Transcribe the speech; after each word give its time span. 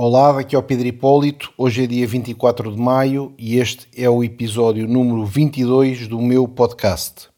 Olá, 0.00 0.30
daqui 0.30 0.54
é 0.54 0.58
o 0.60 0.62
Pedro 0.62 0.86
Hipólito. 0.86 1.52
Hoje 1.58 1.82
é 1.82 1.86
dia 1.88 2.06
24 2.06 2.70
de 2.70 2.80
maio 2.80 3.34
e 3.36 3.58
este 3.58 3.88
é 3.96 4.08
o 4.08 4.22
episódio 4.22 4.86
número 4.86 5.26
22 5.26 6.06
do 6.06 6.22
meu 6.22 6.46
podcast. 6.46 7.28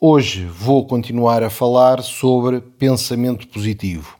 Hoje 0.00 0.46
vou 0.46 0.86
continuar 0.86 1.42
a 1.42 1.50
falar 1.50 2.02
sobre 2.02 2.62
pensamento 2.62 3.46
positivo. 3.48 4.16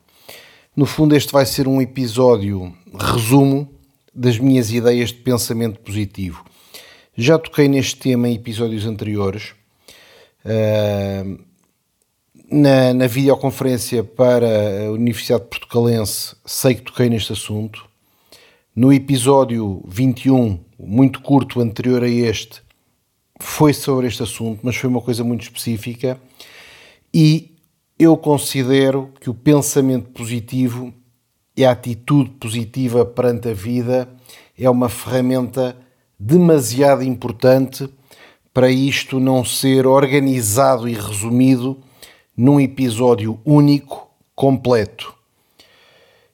No 0.76 0.84
fundo, 0.84 1.16
este 1.16 1.32
vai 1.32 1.46
ser 1.46 1.66
um 1.66 1.80
episódio 1.80 2.76
resumo 2.94 3.66
das 4.14 4.38
minhas 4.38 4.70
ideias 4.70 5.08
de 5.08 5.20
pensamento 5.20 5.80
positivo. 5.80 6.44
Já 7.16 7.38
toquei 7.38 7.68
neste 7.68 7.96
tema 7.96 8.28
em 8.28 8.34
episódios 8.34 8.84
anteriores. 8.84 9.54
Uh, 10.44 11.42
na, 12.52 12.92
na 12.92 13.06
videoconferência 13.06 14.04
para 14.04 14.86
a 14.86 14.92
Universidade 14.92 15.44
Portugalense, 15.44 16.36
sei 16.44 16.74
que 16.74 16.82
toquei 16.82 17.08
neste 17.08 17.32
assunto. 17.32 17.88
No 18.76 18.92
episódio 18.92 19.82
21, 19.88 20.60
muito 20.78 21.22
curto 21.22 21.60
anterior 21.60 22.04
a 22.04 22.08
este, 22.08 22.62
foi 23.40 23.72
sobre 23.72 24.06
este 24.06 24.22
assunto, 24.22 24.60
mas 24.62 24.76
foi 24.76 24.90
uma 24.90 25.00
coisa 25.00 25.24
muito 25.24 25.42
específica. 25.42 26.20
E 27.12 27.56
eu 27.98 28.16
considero 28.18 29.10
que 29.18 29.30
o 29.30 29.34
pensamento 29.34 30.10
positivo 30.10 30.92
e 31.56 31.64
a 31.64 31.70
atitude 31.70 32.30
positiva 32.30 33.04
perante 33.04 33.48
a 33.48 33.54
vida 33.54 34.08
é 34.58 34.68
uma 34.68 34.90
ferramenta 34.90 35.74
demasiado 36.18 37.02
importante 37.02 37.88
para 38.52 38.70
isto 38.70 39.18
não 39.18 39.42
ser 39.42 39.86
organizado 39.86 40.86
e 40.86 40.92
resumido 40.92 41.82
num 42.36 42.60
episódio 42.60 43.38
único, 43.44 44.10
completo. 44.34 45.14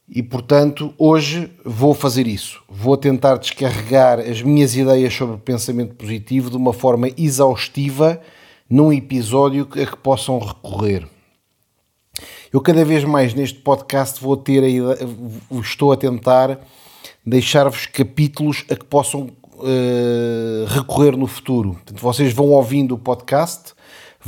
E 0.09 0.23
portanto, 0.23 0.95
hoje 0.97 1.53
vou 1.65 1.93
fazer 1.93 2.27
isso. 2.27 2.63
Vou 2.69 2.97
tentar 2.97 3.37
descarregar 3.37 4.19
as 4.21 4.41
minhas 4.41 4.75
ideias 4.75 5.13
sobre 5.13 5.37
pensamento 5.37 5.95
positivo 5.95 6.49
de 6.49 6.57
uma 6.57 6.73
forma 6.73 7.11
exaustiva 7.17 8.21
num 8.71 8.93
episódio 8.93 9.69
a 9.71 9.87
que 9.87 9.97
possam 9.99 10.39
recorrer. 10.39 11.07
Eu 12.51 12.61
cada 12.63 12.85
vez 12.85 13.05
mais 13.05 13.35
neste 13.35 13.59
podcast 13.59 14.23
vou 14.23 14.37
ter 14.37 14.65
a 14.65 15.61
estou 15.61 15.93
a 15.93 15.97
tentar 15.97 16.59
deixar-vos 17.25 17.87
capítulos 17.87 18.65
a 18.71 18.75
que 18.75 18.87
possam 18.87 19.29
uh, 19.59 20.65
recorrer 20.69 21.17
no 21.17 21.27
futuro. 21.27 21.75
Portanto, 21.75 22.01
vocês 22.01 22.33
vão 22.33 22.47
ouvindo 22.47 22.95
o 22.95 22.99
podcast, 22.99 23.75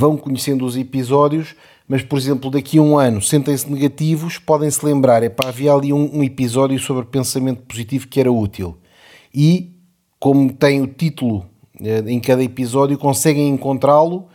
vão 0.00 0.16
conhecendo 0.16 0.64
os 0.64 0.78
episódios, 0.78 1.54
mas, 1.86 2.02
por 2.02 2.18
exemplo, 2.18 2.50
daqui 2.50 2.78
a 2.78 2.82
um 2.82 2.96
ano, 2.96 3.20
sentem-se 3.20 3.70
negativos, 3.70 4.38
podem 4.38 4.70
se 4.70 4.84
lembrar, 4.84 5.22
epá, 5.22 5.48
havia 5.48 5.74
ali 5.74 5.92
um, 5.92 6.18
um 6.18 6.24
episódio 6.24 6.78
sobre 6.78 7.04
pensamento 7.04 7.60
positivo 7.62 8.08
que 8.08 8.18
era 8.18 8.32
útil. 8.32 8.78
E, 9.34 9.74
como 10.18 10.50
tem 10.54 10.80
o 10.80 10.86
título 10.86 11.44
uh, 11.78 12.08
em 12.08 12.18
cada 12.18 12.42
episódio, 12.42 12.96
conseguem 12.96 13.50
encontrá-lo, 13.50 14.26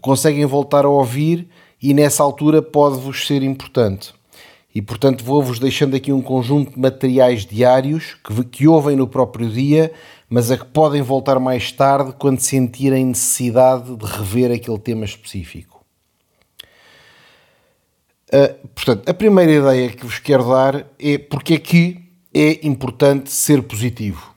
conseguem 0.00 0.44
voltar 0.44 0.84
a 0.84 0.88
ouvir 0.88 1.48
e 1.80 1.94
nessa 1.94 2.24
altura 2.24 2.60
pode-vos 2.60 3.28
ser 3.28 3.44
importante. 3.44 4.12
E 4.74 4.82
portanto 4.82 5.24
vou-vos 5.24 5.60
deixando 5.60 5.94
aqui 5.94 6.12
um 6.12 6.20
conjunto 6.20 6.72
de 6.72 6.80
materiais 6.80 7.46
diários 7.46 8.16
que, 8.24 8.44
que 8.44 8.68
ouvem 8.68 8.96
no 8.96 9.06
próprio 9.06 9.48
dia, 9.48 9.92
mas 10.28 10.50
a 10.50 10.58
que 10.58 10.64
podem 10.64 11.02
voltar 11.02 11.38
mais 11.38 11.70
tarde 11.70 12.12
quando 12.18 12.40
sentirem 12.40 13.06
necessidade 13.06 13.94
de 13.94 14.04
rever 14.04 14.52
aquele 14.52 14.78
tema 14.78 15.04
específico. 15.04 15.84
Uh, 18.28 18.68
portanto, 18.68 19.08
a 19.08 19.14
primeira 19.14 19.52
ideia 19.52 19.90
que 19.90 20.04
vos 20.04 20.18
quero 20.18 20.48
dar 20.48 20.86
é 20.98 21.16
porque 21.16 21.54
é 21.54 21.58
que 21.58 22.02
é 22.34 22.66
importante 22.66 23.30
ser 23.30 23.62
positivo. 23.62 24.34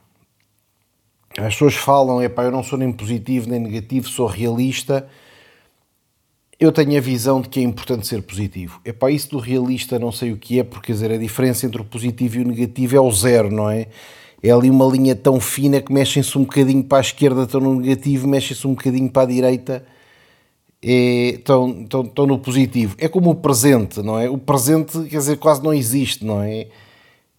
As 1.36 1.54
pessoas 1.54 1.74
falam, 1.74 2.22
epá, 2.22 2.44
eu 2.44 2.50
não 2.50 2.62
sou 2.62 2.78
nem 2.78 2.92
positivo 2.92 3.48
nem 3.48 3.58
negativo, 3.58 4.08
sou 4.08 4.26
realista 4.26 5.08
eu 6.60 6.70
tenho 6.70 6.98
a 6.98 7.00
visão 7.00 7.40
de 7.40 7.48
que 7.48 7.58
é 7.58 7.62
importante 7.62 8.06
ser 8.06 8.20
positivo. 8.20 8.82
É 8.84 8.92
para 8.92 9.10
isso 9.10 9.30
do 9.30 9.38
realista 9.38 9.98
não 9.98 10.12
sei 10.12 10.30
o 10.30 10.36
que 10.36 10.60
é, 10.60 10.62
porque 10.62 10.88
quer 10.88 10.92
dizer, 10.92 11.10
a 11.10 11.16
diferença 11.16 11.64
entre 11.64 11.80
o 11.80 11.84
positivo 11.86 12.36
e 12.36 12.42
o 12.42 12.46
negativo 12.46 12.94
é 12.94 13.00
o 13.00 13.10
zero, 13.10 13.50
não 13.50 13.70
é? 13.70 13.86
É 14.42 14.50
ali 14.50 14.70
uma 14.70 14.86
linha 14.86 15.14
tão 15.14 15.38
fina 15.38 15.80
que 15.80 15.92
mexem-se 15.92 16.36
um 16.38 16.42
bocadinho 16.42 16.82
para 16.82 16.98
a 16.98 17.00
esquerda, 17.02 17.42
estão 17.42 17.60
no 17.60 17.74
negativo, 17.74 18.26
mexem-se 18.26 18.66
um 18.66 18.74
bocadinho 18.74 19.10
para 19.10 19.22
a 19.22 19.26
direita, 19.26 19.84
é, 20.82 21.34
estão, 21.34 21.82
estão, 21.82 22.02
estão 22.02 22.26
no 22.26 22.38
positivo. 22.38 22.94
É 22.98 23.06
como 23.08 23.30
o 23.30 23.34
presente, 23.34 24.00
não 24.00 24.18
é? 24.18 24.30
O 24.30 24.38
presente, 24.38 24.98
quer 25.04 25.18
dizer, 25.18 25.36
quase 25.36 25.62
não 25.62 25.74
existe, 25.74 26.24
não 26.24 26.42
é? 26.42 26.68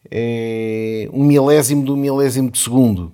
É 0.09 1.09
um 1.11 1.23
milésimo 1.23 1.84
do 1.84 1.97
milésimo 1.97 2.51
de 2.51 2.59
segundo. 2.59 3.11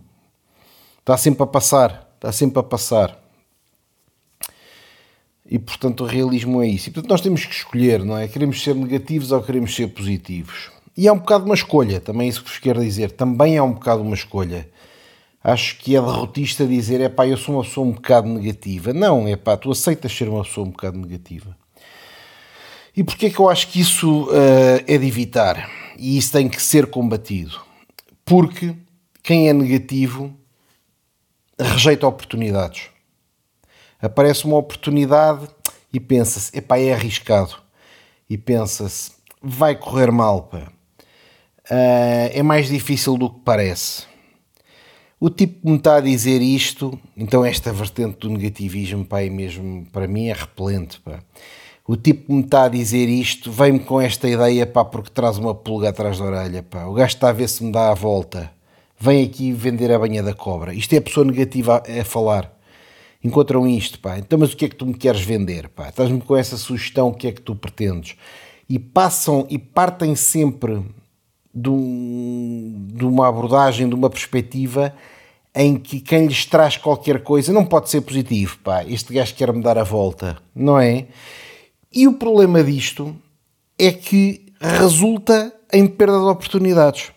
Está 0.99 1.15
sempre 1.15 1.43
a 1.43 1.47
passar, 1.47 2.11
está 2.15 2.31
sempre 2.31 2.59
a 2.59 2.63
passar. 2.63 3.17
E 5.49 5.57
portanto 5.57 6.03
o 6.03 6.05
realismo 6.05 6.61
é 6.61 6.67
isso. 6.67 6.89
E 6.89 6.91
portanto 6.91 7.09
nós 7.09 7.21
temos 7.21 7.45
que 7.45 7.53
escolher, 7.53 8.03
não 8.03 8.17
é? 8.17 8.27
Queremos 8.27 8.61
ser 8.61 8.75
negativos 8.75 9.31
ou 9.31 9.41
queremos 9.41 9.73
ser 9.73 9.87
positivos? 9.87 10.76
E 10.97 11.07
é 11.07 11.13
um 11.13 11.19
bocado 11.19 11.45
uma 11.45 11.53
escolha, 11.53 12.01
também 12.01 12.27
isso 12.27 12.43
que 12.43 12.49
vos 12.49 12.57
quero 12.57 12.81
dizer. 12.81 13.11
Também 13.11 13.55
é 13.55 13.61
um 13.61 13.71
bocado 13.71 14.01
uma 14.01 14.15
escolha. 14.15 14.67
Acho 15.43 15.77
que 15.77 15.95
é 15.95 16.01
derrotista 16.01 16.65
dizer, 16.65 16.99
é 16.99 17.07
pá, 17.07 17.27
eu 17.27 17.37
sou 17.37 17.55
uma 17.55 17.63
pessoa 17.63 17.87
um 17.87 17.91
bocado 17.91 18.27
negativa. 18.27 18.91
Não, 18.91 19.27
é 19.27 19.35
pá, 19.35 19.55
tu 19.55 19.71
aceitas 19.71 20.11
ser 20.11 20.27
uma 20.27 20.43
pessoa 20.43 20.65
um 20.67 20.71
bocado 20.71 20.97
negativa. 20.97 21.55
E 22.95 23.03
porquê 23.03 23.27
é 23.27 23.29
que 23.29 23.39
eu 23.39 23.47
acho 23.47 23.67
que 23.67 23.79
isso 23.79 24.23
uh, 24.23 24.83
é 24.87 24.97
de 24.97 25.05
evitar? 25.05 25.69
E 25.97 26.17
isso 26.17 26.31
tem 26.31 26.49
que 26.49 26.61
ser 26.61 26.87
combatido? 26.87 27.61
Porque 28.25 28.75
quem 29.21 29.47
é 29.47 29.53
negativo 29.53 30.33
rejeita 31.59 32.07
oportunidades 32.07 32.89
aparece 34.01 34.45
uma 34.45 34.57
oportunidade 34.57 35.47
e 35.91 35.99
pensa-se, 35.99 36.55
epá, 36.57 36.77
é 36.77 36.93
arriscado. 36.93 37.55
E 38.29 38.37
pensa-se, 38.37 39.11
vai 39.41 39.75
correr 39.75 40.11
mal, 40.11 40.43
pá. 40.43 40.71
Uh, 41.69 42.31
é 42.31 42.41
mais 42.41 42.67
difícil 42.67 43.17
do 43.17 43.29
que 43.29 43.39
parece. 43.43 44.03
O 45.19 45.29
tipo 45.29 45.61
que 45.61 45.67
me 45.67 45.77
está 45.77 45.97
a 45.97 45.99
dizer 45.99 46.41
isto, 46.41 46.97
então 47.15 47.43
esta 47.43 47.73
vertente 47.73 48.19
do 48.19 48.29
negativismo, 48.29 49.03
pá, 49.03 49.21
é 49.21 49.29
mesmo, 49.29 49.85
para 49.91 50.07
mim 50.07 50.27
é 50.27 50.33
repelente, 50.33 50.99
pá. 51.01 51.19
O 51.87 51.95
tipo 51.95 52.27
que 52.27 52.33
me 52.33 52.41
está 52.41 52.65
a 52.65 52.69
dizer 52.69 53.09
isto 53.09 53.51
vem-me 53.51 53.79
com 53.79 53.99
esta 53.99 54.29
ideia, 54.29 54.65
pá, 54.65 54.85
porque 54.85 55.09
traz 55.09 55.37
uma 55.37 55.55
pulga 55.55 55.89
atrás 55.89 56.19
da 56.19 56.25
orelha, 56.25 56.63
pá. 56.63 56.85
O 56.85 56.93
gajo 56.93 57.15
está 57.15 57.29
a 57.29 57.33
ver 57.33 57.49
se 57.49 57.63
me 57.63 57.71
dá 57.71 57.89
a 57.91 57.93
volta. 57.93 58.51
Vem 58.99 59.23
aqui 59.23 59.51
vender 59.51 59.91
a 59.91 59.99
banha 59.99 60.21
da 60.21 60.33
cobra. 60.33 60.73
Isto 60.73 60.93
é 60.93 60.97
a 60.97 61.01
pessoa 61.01 61.25
negativa 61.25 61.83
a, 61.87 62.01
a 62.01 62.05
falar 62.05 62.57
encontram 63.23 63.67
isto, 63.67 63.99
pá, 63.99 64.17
então 64.17 64.39
mas 64.39 64.53
o 64.53 64.57
que 64.57 64.65
é 64.65 64.69
que 64.69 64.75
tu 64.75 64.85
me 64.85 64.93
queres 64.93 65.21
vender, 65.21 65.69
pá? 65.69 65.89
Estás-me 65.89 66.21
com 66.21 66.35
essa 66.35 66.57
sugestão, 66.57 67.09
o 67.09 67.13
que 67.13 67.27
é 67.27 67.31
que 67.31 67.41
tu 67.41 67.55
pretendes? 67.55 68.15
E 68.69 68.77
passam 68.77 69.45
e 69.49 69.57
partem 69.57 70.15
sempre 70.15 70.83
de, 71.57 71.69
um, 71.69 72.87
de 72.93 73.03
uma 73.03 73.27
abordagem, 73.27 73.89
de 73.89 73.95
uma 73.95 74.09
perspectiva 74.09 74.93
em 75.55 75.75
que 75.75 75.99
quem 75.99 76.27
lhes 76.27 76.45
traz 76.45 76.77
qualquer 76.77 77.23
coisa 77.23 77.51
não 77.51 77.65
pode 77.65 77.89
ser 77.89 78.01
positivo, 78.01 78.59
pá, 78.63 78.85
este 78.85 79.11
gajo 79.11 79.33
quer-me 79.33 79.63
dar 79.63 79.77
a 79.77 79.83
volta, 79.83 80.37
não 80.53 80.79
é? 80.79 81.07
E 81.91 82.07
o 82.07 82.13
problema 82.13 82.63
disto 82.63 83.15
é 83.79 83.91
que 83.91 84.53
resulta 84.61 85.51
em 85.73 85.87
perda 85.87 86.19
de 86.19 86.25
oportunidades. 86.25 87.11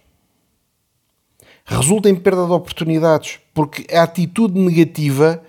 Resulta 1.67 2.09
em 2.09 2.17
perda 2.17 2.47
de 2.47 2.53
oportunidades, 2.53 3.39
porque 3.53 3.87
a 3.95 4.03
atitude 4.03 4.59
negativa 4.59 5.43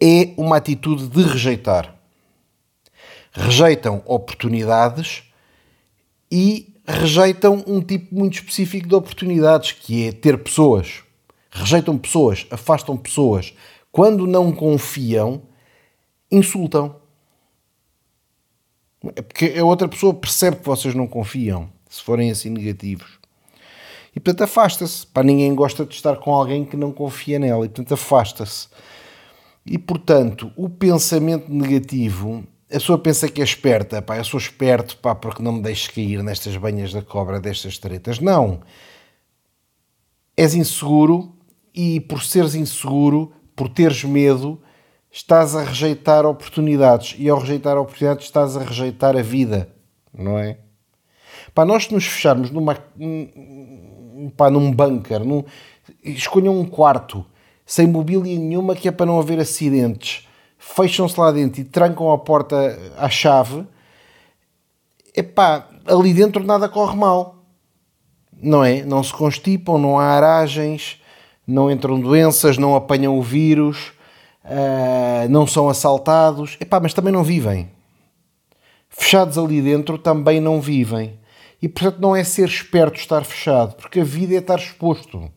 é 0.00 0.32
uma 0.36 0.56
atitude 0.56 1.08
de 1.08 1.22
rejeitar. 1.22 1.92
Rejeitam 3.32 4.00
oportunidades 4.06 5.24
e 6.30 6.67
rejeitam 6.88 7.62
um 7.66 7.82
tipo 7.82 8.14
muito 8.14 8.34
específico 8.34 8.88
de 8.88 8.94
oportunidades, 8.94 9.72
que 9.72 10.08
é 10.08 10.12
ter 10.12 10.42
pessoas. 10.42 11.02
Rejeitam 11.50 11.98
pessoas, 11.98 12.46
afastam 12.50 12.96
pessoas. 12.96 13.54
Quando 13.92 14.26
não 14.26 14.50
confiam, 14.50 15.42
insultam. 16.30 16.96
É 19.14 19.22
porque 19.22 19.54
a 19.58 19.64
outra 19.64 19.86
pessoa 19.86 20.14
percebe 20.14 20.56
que 20.56 20.66
vocês 20.66 20.94
não 20.94 21.06
confiam, 21.06 21.70
se 21.88 22.02
forem 22.02 22.30
assim 22.30 22.50
negativos. 22.50 23.18
E 24.16 24.18
portanto 24.18 24.44
afasta-se. 24.44 25.06
Para 25.06 25.22
ninguém 25.22 25.54
gosta 25.54 25.84
de 25.84 25.94
estar 25.94 26.16
com 26.16 26.32
alguém 26.32 26.64
que 26.64 26.76
não 26.76 26.90
confia 26.90 27.38
nela. 27.38 27.66
E 27.66 27.68
portanto 27.68 27.94
afasta-se. 27.94 28.68
E, 29.70 29.76
portanto, 29.76 30.50
o 30.56 30.68
pensamento 30.68 31.52
negativo, 31.52 32.42
a 32.70 32.74
pessoa 32.74 32.98
pensa 32.98 33.28
que 33.28 33.40
é 33.40 33.44
esperta, 33.44 34.02
pá, 34.02 34.18
eu 34.18 34.24
sou 34.24 34.38
esperto, 34.38 34.96
pá, 34.98 35.14
porque 35.14 35.42
não 35.42 35.52
me 35.52 35.62
deixes 35.62 35.88
cair 35.88 36.22
nestas 36.22 36.56
banhas 36.56 36.92
da 36.92 37.00
cobra, 37.00 37.40
destas 37.40 37.78
tretas. 37.78 38.20
Não. 38.20 38.60
És 40.36 40.54
inseguro 40.54 41.34
e, 41.74 41.98
por 42.00 42.22
seres 42.22 42.54
inseguro, 42.54 43.32
por 43.56 43.70
teres 43.70 44.04
medo, 44.04 44.60
estás 45.10 45.56
a 45.56 45.64
rejeitar 45.64 46.26
oportunidades. 46.26 47.16
E, 47.18 47.28
ao 47.28 47.38
rejeitar 47.38 47.78
oportunidades, 47.78 48.26
estás 48.26 48.54
a 48.54 48.62
rejeitar 48.62 49.16
a 49.16 49.22
vida, 49.22 49.74
não 50.12 50.38
é? 50.38 50.58
Pá, 51.54 51.64
nós 51.64 51.88
nos 51.88 52.04
fecharmos 52.04 52.50
numa, 52.50 52.74
pá, 54.36 54.50
num 54.50 54.70
bunker, 54.70 55.24
num, 55.24 55.42
escolham 56.04 56.60
um 56.60 56.66
quarto 56.66 57.24
sem 57.64 57.86
mobília 57.86 58.38
nenhuma 58.38 58.74
que 58.74 58.88
é 58.88 58.92
para 58.92 59.06
não 59.06 59.18
haver 59.18 59.40
acidentes, 59.40 60.27
fecham-se 60.58 61.18
lá 61.18 61.30
dentro 61.30 61.60
e 61.60 61.64
trancam 61.64 62.12
a 62.12 62.18
porta 62.18 62.78
à 62.98 63.08
chave, 63.08 63.64
epá, 65.16 65.68
ali 65.86 66.12
dentro 66.12 66.42
nada 66.44 66.68
corre 66.68 66.96
mal. 66.96 67.36
Não 68.40 68.64
é? 68.64 68.84
Não 68.84 69.02
se 69.02 69.12
constipam, 69.12 69.78
não 69.78 69.98
há 69.98 70.04
aragens, 70.04 71.00
não 71.46 71.70
entram 71.70 72.00
doenças, 72.00 72.58
não 72.58 72.76
apanham 72.76 73.18
o 73.18 73.22
vírus, 73.22 73.92
uh, 74.44 75.28
não 75.28 75.46
são 75.46 75.68
assaltados, 75.68 76.56
epá, 76.60 76.78
mas 76.78 76.94
também 76.94 77.12
não 77.12 77.24
vivem. 77.24 77.70
Fechados 78.88 79.38
ali 79.38 79.60
dentro 79.60 79.98
também 79.98 80.40
não 80.40 80.60
vivem. 80.60 81.18
E 81.60 81.68
portanto 81.68 82.00
não 82.00 82.14
é 82.14 82.22
ser 82.22 82.48
esperto 82.48 82.98
estar 82.98 83.24
fechado, 83.24 83.74
porque 83.74 84.00
a 84.00 84.04
vida 84.04 84.34
é 84.34 84.38
estar 84.38 84.58
exposto. 84.58 85.30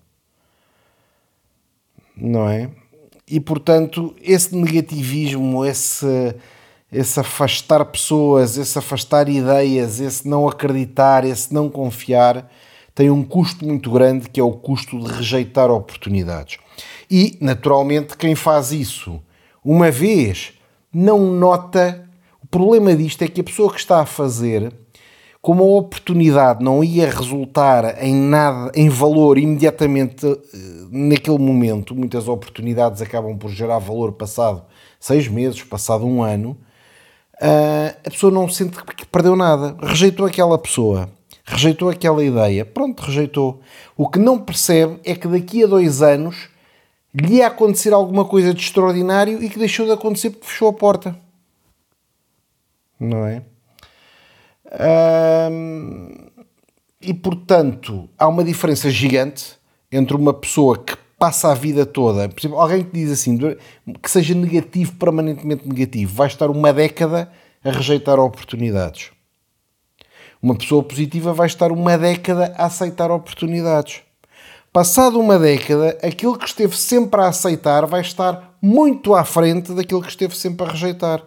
Não 2.16 2.48
é? 2.48 2.70
E 3.32 3.40
portanto, 3.40 4.14
esse 4.22 4.54
negativismo, 4.54 5.64
esse, 5.64 6.36
esse 6.92 7.18
afastar 7.18 7.86
pessoas, 7.86 8.58
esse 8.58 8.78
afastar 8.78 9.30
ideias, 9.30 10.02
esse 10.02 10.28
não 10.28 10.50
acreditar, 10.50 11.24
esse 11.24 11.54
não 11.54 11.70
confiar, 11.70 12.52
tem 12.94 13.10
um 13.10 13.24
custo 13.24 13.66
muito 13.66 13.90
grande 13.90 14.30
que 14.30 14.38
é 14.38 14.44
o 14.44 14.52
custo 14.52 15.00
de 15.00 15.10
rejeitar 15.14 15.72
oportunidades. 15.72 16.58
E, 17.10 17.38
naturalmente, 17.40 18.18
quem 18.18 18.36
faz 18.36 18.74
isso 18.74 19.22
uma 19.64 19.90
vez 19.90 20.52
não 20.94 21.32
nota. 21.32 22.06
O 22.44 22.48
problema 22.48 22.94
disto 22.94 23.22
é 23.22 23.30
que 23.30 23.40
a 23.40 23.46
pessoa 23.46 23.72
que 23.72 23.80
está 23.80 24.02
a 24.02 24.06
fazer 24.06 24.74
como 25.42 25.64
a 25.64 25.80
oportunidade 25.80 26.64
não 26.64 26.84
ia 26.84 27.10
resultar 27.10 28.02
em 28.04 28.14
nada, 28.14 28.72
em 28.76 28.90
valor 28.90 29.38
imediatamente 29.40 30.26
eh, 30.26 30.38
naquele 30.92 31.40
momento, 31.40 31.96
muitas 31.96 32.28
oportunidades 32.28 33.02
acabam 33.02 33.36
por 33.36 33.50
gerar 33.50 33.80
valor 33.80 34.12
passado 34.12 34.64
seis 35.00 35.28
meses, 35.28 35.64
passado 35.64 36.06
um 36.06 36.22
ano, 36.22 36.56
eh, 37.42 37.96
a 38.06 38.10
pessoa 38.12 38.32
não 38.32 38.48
sente 38.48 38.78
que 38.96 39.06
perdeu 39.06 39.36
nada. 39.36 39.76
Rejeitou 39.82 40.28
aquela 40.28 40.60
pessoa, 40.60 41.10
rejeitou 41.44 41.90
aquela 41.90 42.24
ideia, 42.24 42.64
pronto, 42.64 43.02
rejeitou. 43.02 43.62
O 43.98 44.08
que 44.08 44.20
não 44.20 44.38
percebe 44.38 45.00
é 45.04 45.16
que 45.16 45.28
daqui 45.28 45.64
a 45.64 45.68
dois 45.68 46.04
anos 46.04 46.50
lhe 47.14 47.38
ia 47.38 47.48
acontecer 47.48 47.94
alguma 47.94 48.26
coisa 48.26 48.54
de 48.54 48.62
extraordinário 48.62 49.44
e 49.44 49.50
que 49.50 49.58
deixou 49.58 49.88
de 49.88 49.92
acontecer 49.92 50.30
porque 50.30 50.46
fechou 50.46 50.70
a 50.70 50.74
porta. 50.74 51.16
Não 53.00 53.26
é? 53.26 53.42
E 57.02 57.14
portanto, 57.14 58.10
há 58.18 58.28
uma 58.28 58.44
diferença 58.44 58.90
gigante 58.90 59.58
entre 59.92 60.16
uma 60.16 60.34
pessoa 60.34 60.78
que 60.78 60.96
passa 61.20 61.52
a 61.52 61.54
vida 61.54 61.86
toda, 61.86 62.28
por 62.30 62.40
exemplo, 62.40 62.60
alguém 62.60 62.84
que 62.84 62.92
diz 62.92 63.12
assim, 63.12 63.38
que 64.02 64.10
seja 64.10 64.34
negativo, 64.34 64.94
permanentemente 64.96 65.68
negativo, 65.68 66.14
vai 66.16 66.28
estar 66.28 66.50
uma 66.50 66.74
década 66.74 67.32
a 67.64 67.70
rejeitar 67.70 68.20
oportunidades. 68.20 69.12
Uma 70.42 70.56
pessoa 70.56 70.82
positiva 70.82 71.32
vai 71.32 71.46
estar 71.46 71.72
uma 71.72 71.96
década 71.96 72.56
a 72.58 72.66
aceitar 72.66 73.12
oportunidades. 73.12 74.02
Passado 74.74 75.20
uma 75.20 75.38
década, 75.38 76.00
aquele 76.02 76.36
que 76.38 76.46
esteve 76.48 76.76
sempre 76.76 77.22
a 77.22 77.28
aceitar 77.28 77.86
vai 77.86 78.02
estar 78.02 78.56
muito 78.60 79.14
à 79.14 79.24
frente 79.24 79.74
daquele 79.74 80.02
que 80.02 80.10
esteve 80.10 80.36
sempre 80.36 80.66
a 80.66 80.72
rejeitar. 80.72 81.22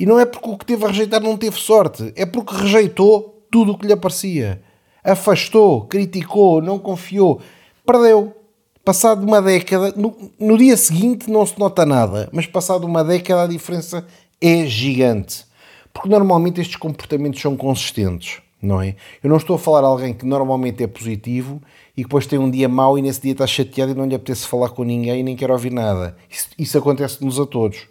E 0.00 0.06
não 0.06 0.18
é 0.18 0.24
porque 0.24 0.48
o 0.48 0.56
que 0.56 0.64
teve 0.64 0.82
a 0.82 0.88
rejeitar 0.88 1.20
não 1.20 1.36
teve 1.36 1.60
sorte, 1.60 2.10
é 2.16 2.24
porque 2.24 2.56
rejeitou 2.56 3.44
tudo 3.50 3.72
o 3.72 3.78
que 3.78 3.86
lhe 3.86 3.92
aparecia. 3.92 4.62
Afastou, 5.04 5.84
criticou, 5.84 6.62
não 6.62 6.78
confiou, 6.78 7.38
perdeu. 7.84 8.34
Passado 8.82 9.22
uma 9.22 9.42
década, 9.42 9.92
no, 9.94 10.16
no 10.40 10.56
dia 10.56 10.74
seguinte 10.74 11.30
não 11.30 11.44
se 11.44 11.58
nota 11.58 11.84
nada, 11.84 12.30
mas 12.32 12.46
passado 12.46 12.86
uma 12.86 13.04
década 13.04 13.42
a 13.42 13.46
diferença 13.46 14.06
é 14.40 14.64
gigante. 14.64 15.44
Porque 15.92 16.08
normalmente 16.08 16.62
estes 16.62 16.76
comportamentos 16.76 17.38
são 17.38 17.54
consistentes, 17.54 18.40
não 18.62 18.80
é? 18.80 18.96
Eu 19.22 19.28
não 19.28 19.36
estou 19.36 19.56
a 19.56 19.58
falar 19.58 19.84
a 19.84 19.88
alguém 19.88 20.14
que 20.14 20.24
normalmente 20.24 20.82
é 20.82 20.86
positivo 20.86 21.60
e 21.94 22.04
depois 22.04 22.26
tem 22.26 22.38
um 22.38 22.50
dia 22.50 22.70
mau 22.70 22.98
e 22.98 23.02
nesse 23.02 23.20
dia 23.20 23.32
está 23.32 23.46
chateado 23.46 23.92
e 23.92 23.94
não 23.94 24.06
lhe 24.06 24.14
apetece 24.14 24.46
falar 24.46 24.70
com 24.70 24.82
ninguém 24.82 25.20
e 25.20 25.22
nem 25.22 25.36
quer 25.36 25.50
ouvir 25.50 25.70
nada. 25.70 26.16
Isso, 26.30 26.48
isso 26.58 26.78
acontece-nos 26.78 27.38
a 27.38 27.44
todos. 27.44 27.86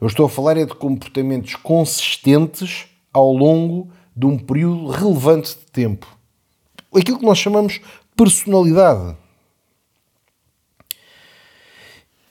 Eu 0.00 0.06
estou 0.06 0.24
a 0.24 0.30
falar 0.30 0.56
é 0.56 0.64
de 0.64 0.74
comportamentos 0.74 1.56
consistentes 1.56 2.86
ao 3.12 3.32
longo 3.32 3.90
de 4.16 4.24
um 4.24 4.38
período 4.38 4.88
relevante 4.88 5.50
de 5.50 5.66
tempo. 5.66 6.06
Aquilo 6.94 7.18
que 7.18 7.26
nós 7.26 7.38
chamamos 7.38 7.80
personalidade. 8.16 9.16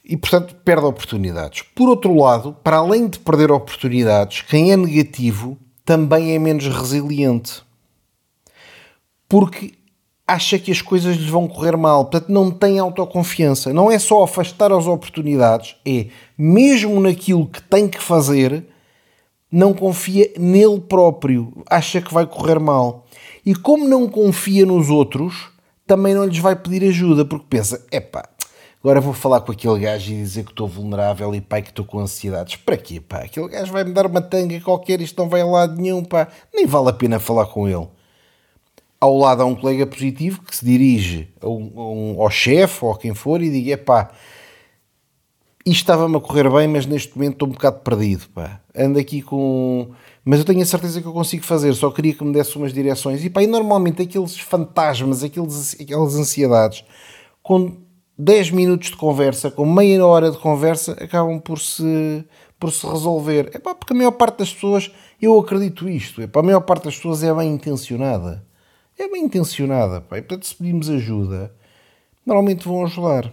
E, 0.03 0.17
portanto, 0.17 0.55
perde 0.55 0.85
oportunidades. 0.85 1.61
Por 1.61 1.87
outro 1.87 2.15
lado, 2.15 2.53
para 2.63 2.77
além 2.77 3.07
de 3.07 3.19
perder 3.19 3.51
oportunidades, 3.51 4.41
quem 4.41 4.71
é 4.71 4.77
negativo 4.77 5.55
também 5.85 6.33
é 6.33 6.39
menos 6.39 6.67
resiliente. 6.67 7.63
Porque 9.27 9.78
acha 10.29 10.59
que 10.59 10.71
as 10.71 10.81
coisas 10.81 11.15
lhes 11.15 11.27
vão 11.27 11.47
correr 11.47 11.75
mal, 11.75 12.05
portanto 12.05 12.29
não 12.29 12.51
tem 12.51 12.77
autoconfiança. 12.77 13.73
Não 13.73 13.89
é 13.89 13.97
só 13.97 14.23
afastar 14.23 14.71
as 14.71 14.85
oportunidades, 14.85 15.75
é 15.85 16.07
mesmo 16.37 17.01
naquilo 17.01 17.47
que 17.47 17.61
tem 17.63 17.87
que 17.87 17.99
fazer, 17.99 18.63
não 19.51 19.73
confia 19.73 20.31
nele 20.37 20.79
próprio, 20.81 21.51
acha 21.67 21.99
que 21.99 22.13
vai 22.13 22.27
correr 22.27 22.59
mal. 22.59 23.05
E 23.43 23.55
como 23.55 23.87
não 23.87 24.07
confia 24.07 24.65
nos 24.65 24.91
outros, 24.91 25.49
também 25.87 26.13
não 26.13 26.25
lhes 26.25 26.37
vai 26.37 26.55
pedir 26.55 26.87
ajuda, 26.87 27.25
porque 27.25 27.47
pensa, 27.49 27.83
epá, 27.91 28.23
agora 28.83 29.01
vou 29.01 29.13
falar 29.13 29.41
com 29.41 29.51
aquele 29.51 29.79
gajo 29.79 30.11
e 30.11 30.17
dizer 30.17 30.43
que 30.43 30.51
estou 30.51 30.67
vulnerável 30.67 31.33
e 31.33 31.41
pai 31.41 31.63
que 31.63 31.69
estou 31.69 31.83
com 31.83 31.99
ansiedades. 31.99 32.55
Para 32.57 32.77
quê, 32.77 33.01
pá? 33.01 33.21
Aquele 33.21 33.47
gajo 33.47 33.73
vai 33.73 33.83
me 33.83 33.93
dar 33.93 34.05
uma 34.05 34.21
tanga 34.21 34.61
qualquer, 34.61 35.01
isto 35.01 35.19
não 35.19 35.27
vai 35.27 35.41
a 35.41 35.45
lado 35.45 35.81
nenhum, 35.81 36.03
pá. 36.03 36.27
Nem 36.53 36.67
vale 36.67 36.89
a 36.89 36.93
pena 36.93 37.19
falar 37.19 37.47
com 37.47 37.67
ele 37.67 37.87
ao 38.99 39.17
lado 39.17 39.41
há 39.41 39.45
um 39.45 39.55
colega 39.55 39.87
positivo 39.87 40.41
que 40.41 40.55
se 40.55 40.65
dirige 40.65 41.29
a 41.41 41.45
a 41.45 41.49
um, 41.49 42.21
ao 42.21 42.29
chefe 42.29 42.83
ou 42.83 42.91
a 42.91 42.97
quem 42.97 43.13
for 43.13 43.41
e 43.41 43.49
diga: 43.49 43.77
pá, 43.77 44.11
isto 45.65 45.81
estava-me 45.81 46.17
a 46.17 46.19
correr 46.19 46.49
bem, 46.49 46.67
mas 46.67 46.85
neste 46.85 47.15
momento 47.17 47.33
estou 47.33 47.47
um 47.47 47.51
bocado 47.51 47.79
perdido. 47.79 48.27
Pá. 48.33 48.59
Ando 48.75 48.99
aqui 48.99 49.21
com. 49.21 49.91
Mas 50.25 50.39
eu 50.39 50.45
tenho 50.45 50.61
a 50.61 50.65
certeza 50.65 51.01
que 51.01 51.07
eu 51.07 51.13
consigo 51.13 51.43
fazer, 51.43 51.73
só 51.73 51.89
queria 51.89 52.13
que 52.13 52.23
me 52.23 52.33
desse 52.33 52.55
umas 52.57 52.73
direções. 52.73 53.23
E 53.23 53.29
pá, 53.29 53.41
e 53.41 53.47
normalmente 53.47 54.01
aqueles 54.01 54.37
fantasmas, 54.37 55.23
aqueles, 55.23 55.75
aquelas 55.79 56.15
ansiedades, 56.15 56.83
com 57.41 57.77
10 58.17 58.51
minutos 58.51 58.89
de 58.89 58.97
conversa, 58.97 59.49
com 59.49 59.65
meia 59.65 60.05
hora 60.05 60.29
de 60.29 60.37
conversa, 60.37 60.91
acabam 60.93 61.39
por 61.39 61.59
se, 61.59 62.25
por 62.59 62.71
se 62.71 62.85
resolver. 62.85 63.49
É 63.53 63.59
pá, 63.59 63.73
porque 63.73 63.93
a 63.93 63.95
maior 63.95 64.11
parte 64.11 64.39
das 64.39 64.53
pessoas, 64.53 64.91
eu 65.21 65.39
acredito 65.39 65.87
isto, 65.89 66.21
é 66.21 66.27
pá, 66.27 66.41
a 66.41 66.43
maior 66.43 66.61
parte 66.61 66.85
das 66.85 66.95
pessoas 66.95 67.23
é 67.23 67.33
bem 67.33 67.49
intencionada 67.51 68.48
é 68.99 69.09
bem 69.09 69.23
intencionada. 69.23 70.01
Pá. 70.01 70.17
E, 70.17 70.21
portanto, 70.21 70.45
se 70.45 70.55
pedimos 70.55 70.89
ajuda, 70.89 71.53
normalmente 72.25 72.67
vão 72.67 72.85
ajudar. 72.85 73.31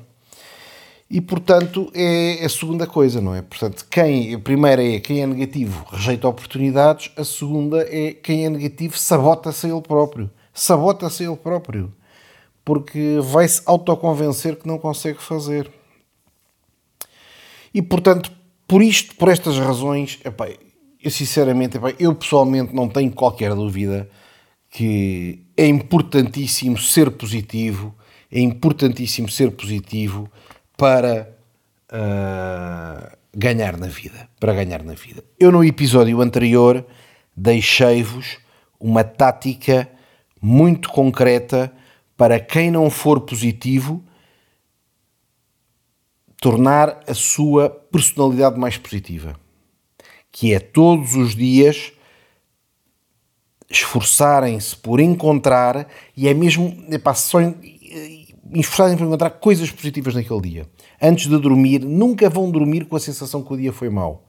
E, 1.08 1.20
portanto, 1.20 1.90
é 1.94 2.44
a 2.44 2.49
segunda 2.49 2.87
coisa, 2.87 3.20
não 3.20 3.35
é? 3.35 3.40
Portanto, 3.40 3.87
quem, 3.88 4.35
a 4.35 4.38
primeira 4.38 4.85
é 4.85 4.99
quem 4.99 5.23
é 5.23 5.26
negativo 5.26 5.87
rejeita 5.90 6.26
oportunidades, 6.26 7.12
a 7.16 7.25
segunda 7.25 7.87
é 7.88 8.12
quem 8.12 8.44
é 8.44 8.50
negativo 8.50 8.99
sabota-se 8.99 9.68
ele 9.68 9.82
próprio. 9.82 10.30
Sabota-se 10.52 11.25
ele 11.25 11.37
próprio. 11.37 11.92
Porque 12.64 13.18
vai-se 13.23 13.62
autoconvencer 13.66 14.56
que 14.56 14.66
não 14.66 14.78
consegue 14.78 15.23
fazer. 15.23 15.70
E, 17.73 17.80
portanto, 17.80 18.32
por 18.66 18.82
isto, 18.82 19.14
por 19.14 19.28
estas 19.28 19.58
razões, 19.58 20.18
epá, 20.25 20.49
eu 21.00 21.11
sinceramente, 21.11 21.76
epá, 21.76 21.94
eu 22.00 22.12
pessoalmente 22.16 22.75
não 22.75 22.88
tenho 22.88 23.12
qualquer 23.12 23.54
dúvida 23.54 24.11
que 24.70 25.42
é 25.56 25.66
importantíssimo 25.66 26.78
ser 26.78 27.11
positivo, 27.12 27.94
é 28.30 28.40
importantíssimo 28.40 29.28
ser 29.28 29.50
positivo 29.52 30.30
para 30.76 31.35
uh, 31.90 33.16
ganhar 33.35 33.76
na 33.76 33.87
vida, 33.87 34.28
para 34.38 34.52
ganhar 34.52 34.82
na 34.82 34.94
vida. 34.94 35.25
Eu 35.38 35.50
no 35.50 35.64
episódio 35.64 36.20
anterior 36.20 36.85
deixei-vos 37.37 38.38
uma 38.78 39.04
tática 39.04 39.88
muito 40.40 40.90
concreta 40.90 41.73
para 42.16 42.40
quem 42.40 42.70
não 42.70 42.90
for 42.90 43.20
positivo 43.20 44.02
tornar 46.40 47.00
a 47.06 47.14
sua 47.14 47.70
personalidade 47.70 48.58
mais 48.58 48.76
positiva, 48.76 49.38
que 50.30 50.54
é 50.54 50.61
todos 50.61 51.14
os 51.14 51.35
dias 51.35 51.92
esforçarem-se 53.68 54.76
por 54.76 55.00
encontrar, 55.00 55.88
e 56.16 56.28
é 56.28 56.35
mesmo, 56.35 56.85
epá, 56.90 57.14
só 57.14 57.38
esforçarem-se 58.52 58.99
por 58.99 59.06
encontrar 59.06 59.30
coisas 59.30 59.70
positivas 59.70 60.14
naquele 60.14 60.40
dia. 60.40 60.66
Antes 61.00 61.28
de 61.28 61.38
dormir, 61.38 61.80
nunca 61.85 62.30
vão 62.30 62.50
dormir 62.50 62.87
com 62.87 62.96
a 62.96 63.00
sensação 63.00 63.42
que 63.42 63.52
o 63.52 63.56
dia 63.56 63.73
foi 63.73 63.90
mau. 63.90 64.25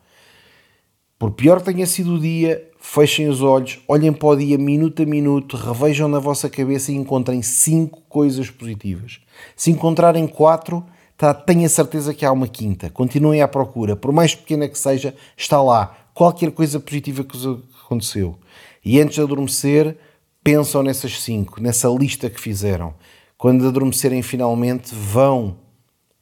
Por 1.20 1.32
pior 1.32 1.60
que 1.60 1.74
tenha 1.74 1.86
sido 1.88 2.14
o 2.14 2.20
dia, 2.20 2.70
fechem 2.80 3.28
os 3.28 3.42
olhos, 3.42 3.80
olhem 3.88 4.14
para 4.14 4.28
o 4.28 4.36
dia 4.36 4.56
minuto 4.56 5.02
a 5.02 5.06
minuto, 5.06 5.58
revejam 5.58 6.08
na 6.08 6.20
vossa 6.20 6.48
cabeça 6.48 6.92
e 6.92 6.96
encontrem 6.96 7.42
cinco 7.42 8.02
coisas 8.08 8.52
positivas. 8.52 9.20
Se 9.56 9.72
encontrarem 9.72 10.28
quatro, 10.28 10.86
tá, 11.18 11.34
tenha 11.34 11.68
certeza 11.70 12.14
que 12.14 12.24
há 12.24 12.32
uma 12.32 12.48
quinta. 12.48 12.92
Continuem 12.92 13.42
à 13.42 13.48
procura, 13.48 13.96
por 13.96 14.12
mais 14.12 14.36
pequena 14.36 14.68
que 14.68 14.78
seja, 14.78 15.16
está 15.36 15.60
lá. 15.60 15.98
Qualquer 16.14 16.52
coisa 16.52 16.80
positiva 16.80 17.24
que 17.24 17.36
aconteceu. 17.84 18.38
E 18.84 19.00
antes 19.00 19.16
de 19.16 19.22
adormecer, 19.22 19.98
pensam 20.44 20.82
nessas 20.82 21.22
cinco, 21.22 21.62
nessa 21.62 21.88
lista 21.90 22.30
que 22.30 22.40
fizeram. 22.40 22.94
Quando 23.38 23.68
adormecerem 23.68 24.22
finalmente, 24.22 24.96
vão 24.96 25.58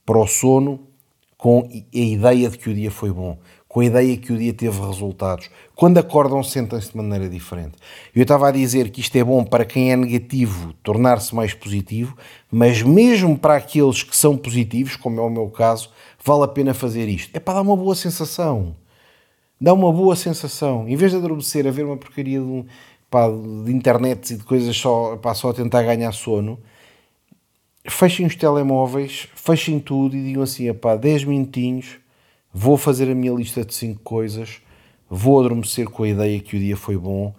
para 0.06 0.20
o 0.20 0.28
sono 0.28 0.80
com 1.38 1.70
a 1.70 1.98
ideia 1.98 2.50
de 2.50 2.58
que 2.58 2.70
o 2.70 2.74
dia 2.74 2.90
foi 2.90 3.12
bom, 3.12 3.38
com 3.68 3.82
a 3.82 3.86
ideia 3.86 4.18
que 4.18 4.34
o 4.34 4.38
dia 4.38 4.54
teve 4.54 4.80
resultados. 4.80 5.50
Quando 5.76 5.98
acordam, 5.98 6.42
sentem-se 6.42 6.92
de 6.92 6.98
maneira 6.98 7.30
diferente. 7.30 7.74
Eu 8.16 8.24
estava 8.24 8.48
a 8.48 8.52
dizer 8.52 8.90
que 8.90 9.02
isto 9.02 9.16
é 9.16 9.24
bom 9.24 9.44
para 9.44 9.64
quem 9.66 9.92
é 9.92 9.96
negativo 9.96 10.74
tornar-se 10.82 11.36
mais 11.36 11.54
positivo, 11.54 12.18
mas 12.52 12.82
mesmo 12.82 13.38
para 13.38 13.58
aqueles 13.58 14.02
que 14.02 14.16
são 14.16 14.38
positivos, 14.38 14.96
como 14.96 15.20
é 15.20 15.24
o 15.24 15.30
meu 15.30 15.50
caso, 15.50 15.92
vale 16.24 16.46
a 16.46 16.48
pena 16.48 16.74
fazer 16.74 17.08
isto. 17.08 17.36
É 17.36 17.40
para 17.40 17.56
dar 17.56 17.62
uma 17.62 17.78
boa 17.78 17.96
sensação. 17.96 18.76
Dá 19.60 19.74
uma 19.74 19.92
boa 19.92 20.16
sensação. 20.16 20.88
Em 20.88 20.96
vez 20.96 21.12
de 21.12 21.18
adormecer 21.18 21.68
a 21.68 21.72
ver 21.72 21.86
uma 21.86 21.98
porcaria 21.98 22.40
de 22.40 22.66
pá, 23.10 23.30
de 23.30 23.72
internet 23.72 24.34
e 24.34 24.38
de 24.38 24.44
coisas 24.44 24.76
só, 24.76 25.16
pá, 25.18 25.34
só 25.34 25.50
a 25.50 25.54
tentar 25.54 25.84
ganhar 25.84 26.12
sono, 26.12 26.60
fechem 27.88 28.26
os 28.26 28.36
telemóveis, 28.36 29.30
fechem 29.36 29.80
tudo 29.80 30.16
e 30.16 30.24
digam 30.24 30.44
assim, 30.44 30.74
pá, 30.74 30.96
10 30.96 31.24
minutinhos, 31.24 31.98
vou 32.54 32.78
fazer 32.78 33.10
a 33.10 33.16
minha 33.16 33.34
lista 33.34 33.64
de 33.64 33.74
5 33.74 34.02
coisas, 34.02 34.62
vou 35.10 35.40
adormecer 35.40 35.88
com 35.88 36.04
a 36.04 36.10
ideia 36.10 36.40
que 36.40 36.58
o 36.58 36.60
dia 36.60 36.76
foi 36.76 36.98
bom, 36.98 37.34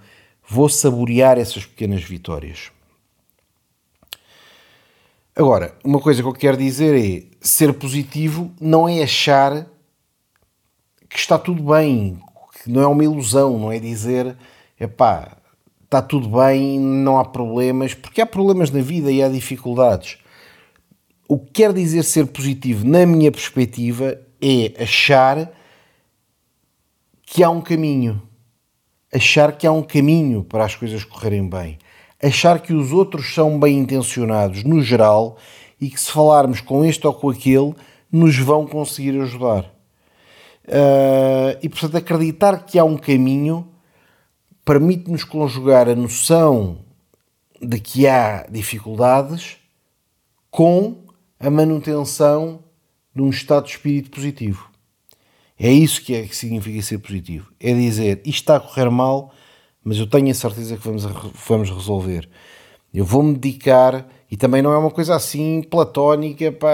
vou 0.49 0.69
saborear 0.69 1.39
essas 1.39 1.67
pequenas 1.67 2.03
vitórias. 2.03 2.71
Agora, 5.35 5.77
uma 5.85 6.01
coisa 6.01 6.23
que 6.23 6.29
eu 6.29 6.33
quero 6.33 6.57
dizer 6.57 6.95
é, 6.99 7.27
ser 7.43 7.75
positivo 7.75 8.51
não 8.59 8.89
é 8.89 9.03
achar 9.03 9.67
que 11.17 11.21
está 11.23 11.39
tudo 11.39 11.63
bem, 11.63 12.19
que 12.63 12.71
não 12.71 12.83
é 12.83 12.87
uma 12.87 13.03
ilusão, 13.03 13.59
não 13.59 13.73
é 13.73 13.79
dizer, 13.79 14.37
epá, 14.79 15.39
está 15.83 16.03
tudo 16.03 16.29
bem, 16.29 16.79
não 16.79 17.19
há 17.19 17.25
problemas, 17.25 17.95
porque 17.95 18.21
há 18.21 18.27
problemas 18.27 18.71
na 18.71 18.83
vida 18.83 19.11
e 19.11 19.23
há 19.23 19.29
dificuldades. 19.31 20.19
O 21.27 21.39
que 21.39 21.53
quer 21.53 21.73
dizer 21.73 22.03
ser 22.03 22.27
positivo, 22.27 22.87
na 22.87 23.07
minha 23.07 23.33
perspectiva, 23.33 24.21
é 24.43 24.83
achar 24.83 25.51
que 27.23 27.43
há 27.43 27.49
um 27.49 27.63
caminho. 27.63 28.21
Achar 29.11 29.53
que 29.53 29.67
há 29.67 29.73
um 29.73 29.83
caminho 29.83 30.45
para 30.45 30.67
as 30.67 30.75
coisas 30.75 31.03
correrem 31.03 31.49
bem. 31.49 31.79
Achar 32.23 32.61
que 32.61 32.75
os 32.75 32.93
outros 32.93 33.33
são 33.33 33.59
bem 33.59 33.79
intencionados, 33.79 34.65
no 34.65 34.83
geral, 34.83 35.39
e 35.81 35.89
que 35.89 35.99
se 35.99 36.13
falarmos 36.13 36.61
com 36.61 36.85
este 36.85 37.07
ou 37.07 37.15
com 37.15 37.31
aquele, 37.31 37.75
nos 38.13 38.37
vão 38.37 38.67
conseguir 38.67 39.19
ajudar. 39.23 39.76
Uh, 40.67 41.59
e 41.63 41.69
portanto, 41.69 41.97
acreditar 41.97 42.65
que 42.65 42.79
há 42.79 42.85
um 42.85 42.97
caminho 42.97 43.69
permite-nos 44.65 45.23
conjugar 45.23 45.89
a 45.89 45.95
noção 45.95 46.79
de 47.63 47.79
que 47.79 48.07
há 48.07 48.47
dificuldades 48.51 49.59
com 50.51 51.05
a 51.39 51.49
manutenção 51.49 52.61
de 53.15 53.23
um 53.23 53.31
estado 53.31 53.67
de 53.67 53.71
espírito 53.71 54.11
positivo. 54.11 54.69
É 55.59 55.71
isso 55.71 56.03
que, 56.03 56.15
é, 56.15 56.27
que 56.27 56.37
significa 56.37 56.83
ser 56.83 56.99
positivo. 56.99 57.51
É 57.61 57.73
dizer, 57.73 58.21
isto 58.25 58.41
está 58.41 58.57
a 58.57 58.61
correr 58.61 58.91
mal, 58.91 59.33
mas 59.83 59.99
eu 59.99 60.07
tenho 60.07 60.31
a 60.31 60.35
certeza 60.35 60.77
que 60.77 60.85
vamos, 60.85 61.05
vamos 61.47 61.71
resolver. 61.71 62.29
Eu 62.93 63.05
vou-me 63.05 63.35
dedicar, 63.35 64.07
e 64.31 64.37
também 64.37 64.61
não 64.61 64.73
é 64.73 64.79
uma 64.79 64.91
coisa 64.91 65.15
assim 65.15 65.63
platónica, 65.63 66.51
pá, 66.53 66.69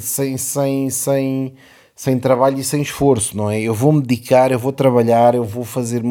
sem, 0.00 0.36
sem, 0.36 0.90
sem, 0.90 1.54
sem 1.96 2.18
trabalho 2.18 2.58
e 2.58 2.64
sem 2.64 2.82
esforço, 2.82 3.34
não 3.34 3.50
é? 3.50 3.58
Eu 3.58 3.72
vou-me 3.72 4.02
dedicar, 4.02 4.52
eu 4.52 4.58
vou 4.58 4.70
trabalhar, 4.70 5.34
eu 5.34 5.42
vou 5.42 5.64
fazer 5.64 6.02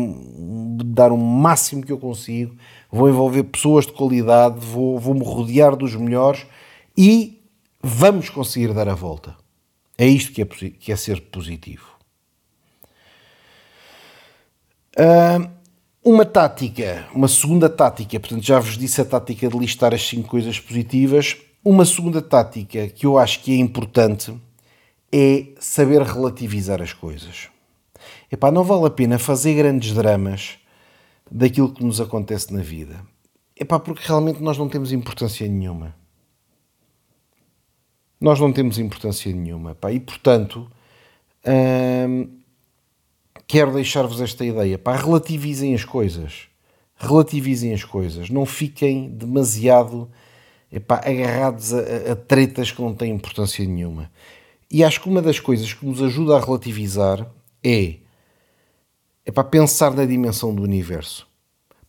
dar 0.84 1.12
o 1.12 1.18
máximo 1.18 1.86
que 1.86 1.92
eu 1.92 2.00
consigo, 2.00 2.56
vou 2.92 3.08
envolver 3.08 3.44
pessoas 3.44 3.86
de 3.86 3.92
qualidade, 3.92 4.60
vou, 4.60 4.98
vou 5.00 5.13
me 5.13 5.24
rodear 5.24 5.75
dos 5.75 5.96
melhores 5.96 6.48
e 6.98 7.39
vamos 7.84 8.30
conseguir 8.30 8.74
dar 8.74 8.89
a 8.89 8.96
volta. 8.96 9.36
É 9.96 10.08
isto 10.08 10.34
que 10.34 10.42
é, 10.42 10.46
que 10.46 10.92
é 10.92 10.96
ser 10.96 11.22
positivo. 11.22 11.86
Uh, 14.98 15.48
uma 16.04 16.25
tática, 16.25 17.08
uma 17.13 17.27
segunda 17.27 17.70
tática, 17.70 18.20
portanto 18.20 18.44
já 18.44 18.60
vos 18.60 18.75
disse 18.75 19.01
a 19.01 19.06
tática 19.06 19.48
de 19.48 19.58
listar 19.58 19.94
as 19.94 20.01
cinco 20.01 20.30
coisas 20.30 20.60
positivas. 20.60 21.38
Uma 21.63 21.86
segunda 21.86 22.22
tática 22.24 22.88
que 22.88 23.06
eu 23.06 23.20
acho 23.20 23.42
que 23.42 23.51
é 23.51 23.58
importante 23.58 24.34
é 25.12 25.53
saber 25.59 26.01
relativizar 26.01 26.81
as 26.81 26.93
coisas. 26.93 27.50
Epá, 28.31 28.51
não 28.51 28.63
vale 28.63 28.88
a 28.88 28.89
pena 28.89 29.19
fazer 29.19 29.55
grandes 29.55 29.93
dramas 29.93 30.57
daquilo 31.29 31.74
que 31.74 31.83
nos 31.83 32.01
acontece 32.01 32.53
na 32.53 32.62
vida. 32.62 33.05
Epá, 33.55 33.79
porque 33.79 34.05
realmente 34.05 34.41
nós 34.41 34.57
não 34.57 34.67
temos 34.67 34.91
importância 34.91 35.47
nenhuma. 35.47 35.95
Nós 38.19 38.39
não 38.39 38.51
temos 38.51 38.77
importância 38.77 39.33
nenhuma. 39.33 39.71
Epá, 39.71 39.91
e 39.91 40.00
portanto, 40.00 40.69
hum, 42.09 42.39
quero 43.47 43.74
deixar-vos 43.74 44.19
esta 44.19 44.43
ideia. 44.43 44.75
Epá, 44.75 44.95
relativizem 44.95 45.74
as 45.74 45.85
coisas. 45.85 46.47
Relativizem 46.97 47.74
as 47.74 47.83
coisas. 47.83 48.29
Não 48.29 48.45
fiquem 48.45 49.09
demasiado 49.09 50.09
epá, 50.71 51.01
agarrados 51.05 51.74
a, 51.74 52.12
a 52.12 52.15
tretas 52.15 52.71
que 52.71 52.81
não 52.81 52.93
têm 52.93 53.13
importância 53.13 53.65
nenhuma. 53.65 54.12
E 54.69 54.84
acho 54.84 55.01
que 55.01 55.10
uma 55.10 55.22
das 55.22 55.39
coisas 55.39 55.74
que 55.74 55.86
nos 55.86 56.01
ajuda 56.01 56.36
a 56.36 56.39
relativizar 56.39 57.29
é 57.63 57.95
é 59.25 59.31
para 59.31 59.43
pensar 59.43 59.91
na 59.95 60.05
dimensão 60.05 60.53
do 60.53 60.62
universo. 60.62 61.27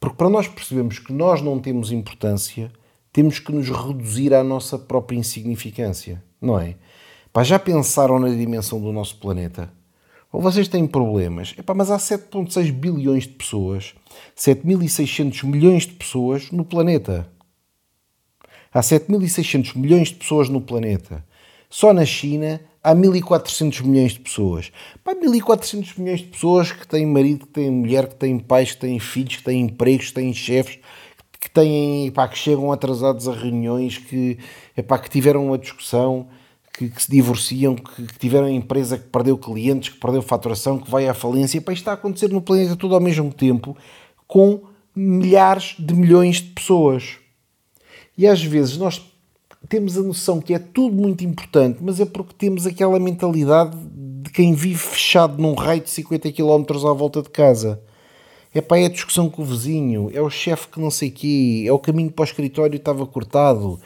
Porque 0.01 0.17
para 0.17 0.31
nós 0.31 0.49
percebermos 0.49 0.99
que 0.99 1.13
nós 1.13 1.43
não 1.43 1.59
temos 1.59 1.93
importância, 1.93 2.73
temos 3.13 3.39
que 3.39 3.53
nos 3.53 3.69
reduzir 3.69 4.33
à 4.33 4.43
nossa 4.43 4.79
própria 4.79 5.19
insignificância, 5.19 6.23
não 6.41 6.59
é? 6.59 6.77
Pá, 7.33 7.45
já 7.45 7.59
pensaram 7.59 8.19
na 8.19 8.31
dimensão 8.31 8.81
do 8.81 8.91
nosso 8.93 9.19
planeta? 9.19 9.71
Ou 10.33 10.41
vocês 10.41 10.69
têm 10.69 10.87
problemas? 10.87 11.55
Epá, 11.59 11.75
mas 11.75 11.91
há 11.91 11.99
7,6 11.99 12.73
bilhões 12.73 13.25
de 13.25 13.35
pessoas, 13.35 13.95
7.600 14.37 15.45
milhões 15.45 15.87
de 15.87 15.93
pessoas 15.93 16.51
no 16.51 16.65
planeta. 16.65 17.31
Há 18.73 18.81
7.600 18.81 19.77
milhões 19.77 20.09
de 20.09 20.15
pessoas 20.15 20.49
no 20.49 20.61
planeta. 20.61 21.25
Só 21.69 21.93
na 21.93 22.05
China 22.05 22.61
há 22.83 22.95
1400 22.95 23.81
milhões 23.81 24.13
de 24.13 24.21
pessoas. 24.21 24.71
Pá, 25.03 25.15
1400 25.15 25.97
milhões 25.97 26.21
de 26.21 26.27
pessoas 26.27 26.71
que 26.71 26.87
têm 26.87 27.05
marido, 27.05 27.47
que 27.47 27.53
têm 27.53 27.71
mulher, 27.71 28.09
que 28.09 28.15
têm 28.15 28.39
pais, 28.39 28.73
que 28.73 28.79
têm 28.79 28.99
filhos, 28.99 29.37
que 29.37 29.43
têm 29.43 29.63
empregos, 29.63 30.07
que 30.07 30.15
têm 30.15 30.33
chefes, 30.33 30.79
que 31.41 31.51
têm, 31.51 32.11
pá, 32.13 32.29
que 32.29 32.39
chegam 32.39 32.71
atrasados 32.71 33.29
a 33.29 33.33
reuniões, 33.33 33.99
que, 33.99 34.39
epá, 34.77 34.99
que 34.99 35.11
tiveram 35.11 35.47
uma 35.47 35.59
discussão, 35.59 36.29
que, 36.73 36.89
que 36.89 37.03
se 37.03 37.11
divorciam, 37.11 37.75
que, 37.75 38.07
que, 38.07 38.19
tiveram 38.19 38.49
empresa 38.49 38.99
que 38.99 39.09
perdeu 39.09 39.37
clientes, 39.37 39.89
que 39.89 39.99
perdeu 39.99 40.23
faturação, 40.23 40.79
que 40.79 40.91
vai 40.91 41.09
à 41.09 41.15
falência. 41.15 41.59
Isto 41.59 41.73
está 41.73 41.91
a 41.93 41.95
acontecer 41.95 42.29
no 42.29 42.43
planeta 42.43 42.77
todo 42.77 42.95
ao 42.95 43.01
mesmo 43.01 43.33
tempo, 43.33 43.77
com 44.29 44.63
milhares 44.95 45.75
de 45.79 45.95
milhões 45.95 46.37
de 46.37 46.51
pessoas. 46.51 47.17
E 48.17 48.27
às 48.27 48.43
vezes 48.43 48.77
nós 48.77 49.03
temos 49.69 49.97
a 49.99 50.03
noção 50.03 50.41
que 50.41 50.55
é 50.55 50.59
tudo 50.59 50.95
muito 50.95 51.25
importante, 51.25 51.79
mas 51.81 52.01
é 52.01 52.05
porque 52.05 52.35
temos 52.37 52.67
aquela 52.67 52.99
mentalidade 52.99 53.77
de 54.23 54.31
quem 54.31 54.55
vive 54.55 54.79
fechado 54.79 55.41
num 55.41 55.55
raio 55.55 55.81
de 55.81 55.91
50 55.91 56.33
km 56.33 56.65
à 56.89 56.93
volta 56.93 57.23
de 57.23 57.31
casa. 57.31 57.81
É 58.55 58.61
pá, 58.61 58.79
é 58.79 58.87
a 58.87 58.91
discussão 58.91 59.29
com 59.29 59.43
o 59.43 59.45
vizinho, 59.45 60.11
é 60.15 60.21
o 60.21 60.31
chefe 60.31 60.69
que 60.69 60.81
não 60.81 60.91
sei 60.91 61.11
quê, 61.11 61.65
é 61.67 61.73
o 61.73 61.79
caminho 61.79 62.11
para 62.11 62.23
o 62.23 62.25
escritório 62.25 62.77
estava 62.77 63.07
cortado, 63.07 63.79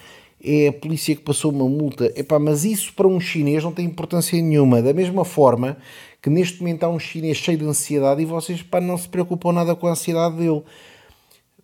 é 0.42 0.68
a 0.68 0.72
polícia 0.72 1.14
que 1.14 1.22
passou 1.22 1.50
uma 1.50 1.68
multa. 1.68 2.12
É 2.14 2.22
pá, 2.22 2.38
mas 2.38 2.64
isso 2.64 2.92
para 2.94 3.08
um 3.08 3.18
chinês 3.18 3.64
não 3.64 3.72
tem 3.72 3.84
importância 3.84 4.40
nenhuma. 4.40 4.80
Da 4.80 4.92
mesma 4.92 5.24
forma 5.24 5.76
que 6.22 6.30
neste 6.30 6.60
momento 6.60 6.84
há 6.84 6.88
um 6.88 6.98
chinês 6.98 7.36
cheio 7.36 7.58
de 7.58 7.64
ansiedade 7.64 8.22
e 8.22 8.24
vocês 8.24 8.62
pá, 8.62 8.80
não 8.80 8.96
se 8.96 9.08
preocupam 9.08 9.52
nada 9.52 9.74
com 9.74 9.86
a 9.86 9.92
ansiedade 9.92 10.36
dele. 10.36 10.62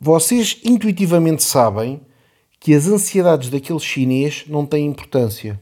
Vocês 0.01 0.61
intuitivamente 0.65 1.43
sabem 1.43 2.01
que 2.66 2.75
as 2.75 2.88
ansiedades 2.88 3.49
daquele 3.49 3.78
chinês 3.78 4.44
não 4.49 4.66
têm 4.66 4.87
importância. 4.87 5.61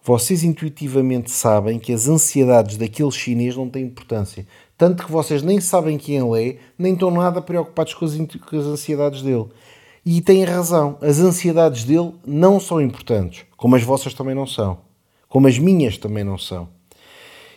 Vocês 0.00 0.44
intuitivamente 0.44 1.32
sabem 1.32 1.80
que 1.80 1.92
as 1.92 2.06
ansiedades 2.06 2.76
daquele 2.76 3.10
chinês 3.10 3.56
não 3.56 3.68
têm 3.68 3.86
importância. 3.86 4.46
Tanto 4.78 5.04
que 5.04 5.10
vocês 5.10 5.42
nem 5.42 5.60
sabem 5.60 5.98
quem 5.98 6.18
ele 6.18 6.50
é, 6.50 6.58
nem 6.78 6.92
estão 6.92 7.10
nada 7.10 7.42
preocupados 7.42 7.92
com 7.92 8.04
as, 8.04 8.14
com 8.14 8.56
as 8.56 8.66
ansiedades 8.66 9.22
dele. 9.22 9.46
E 10.06 10.20
têm 10.20 10.44
razão, 10.44 10.96
as 11.00 11.18
ansiedades 11.18 11.82
dele 11.82 12.14
não 12.24 12.60
são 12.60 12.80
importantes, 12.80 13.44
como 13.56 13.74
as 13.74 13.82
vossas 13.82 14.14
também 14.14 14.36
não 14.36 14.46
são, 14.46 14.78
como 15.28 15.48
as 15.48 15.58
minhas 15.58 15.98
também 15.98 16.22
não 16.22 16.38
são. 16.38 16.68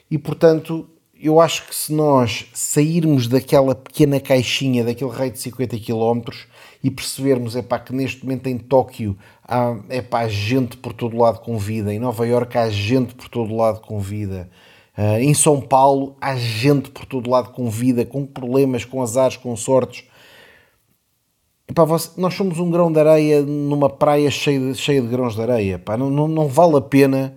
E 0.09 0.17
portanto, 0.17 0.89
eu 1.23 1.39
acho 1.39 1.65
que 1.67 1.73
se 1.73 1.93
nós 1.93 2.47
sairmos 2.53 3.27
daquela 3.27 3.73
pequena 3.73 4.19
caixinha, 4.19 4.83
daquele 4.83 5.09
raio 5.09 5.31
de 5.31 5.39
50 5.39 5.77
km 5.79 6.21
e 6.83 6.91
percebermos 6.91 7.55
epá, 7.55 7.79
que 7.79 7.93
neste 7.93 8.25
momento 8.25 8.47
em 8.47 8.57
Tóquio 8.57 9.17
há 9.47 9.77
epá, 9.89 10.27
gente 10.27 10.75
por 10.75 10.91
todo 10.91 11.17
lado 11.17 11.39
com 11.39 11.57
vida, 11.57 11.93
em 11.93 11.99
Nova 11.99 12.27
Iorque 12.27 12.57
há 12.57 12.69
gente 12.69 13.15
por 13.15 13.29
todo 13.29 13.55
lado 13.55 13.79
com 13.79 14.01
vida, 14.01 14.49
uh, 14.97 15.17
em 15.17 15.33
São 15.33 15.61
Paulo 15.61 16.17
há 16.19 16.35
gente 16.35 16.91
por 16.91 17.05
todo 17.05 17.29
lado 17.29 17.51
com 17.51 17.69
vida, 17.69 18.05
com 18.05 18.25
problemas, 18.25 18.83
com 18.83 19.01
azares, 19.01 19.37
com 19.37 19.55
sortes. 19.55 20.03
Epá, 21.69 21.85
você, 21.85 22.09
nós 22.19 22.33
somos 22.33 22.59
um 22.59 22.69
grão 22.69 22.91
de 22.91 22.99
areia 22.99 23.41
numa 23.41 23.89
praia 23.89 24.29
cheia 24.29 24.59
de, 24.59 24.75
cheia 24.75 25.01
de 25.01 25.07
grãos 25.07 25.35
de 25.35 25.41
areia. 25.41 25.75
Epá, 25.75 25.95
não, 25.95 26.09
não, 26.09 26.27
não 26.27 26.47
vale 26.49 26.75
a 26.75 26.81
pena 26.81 27.33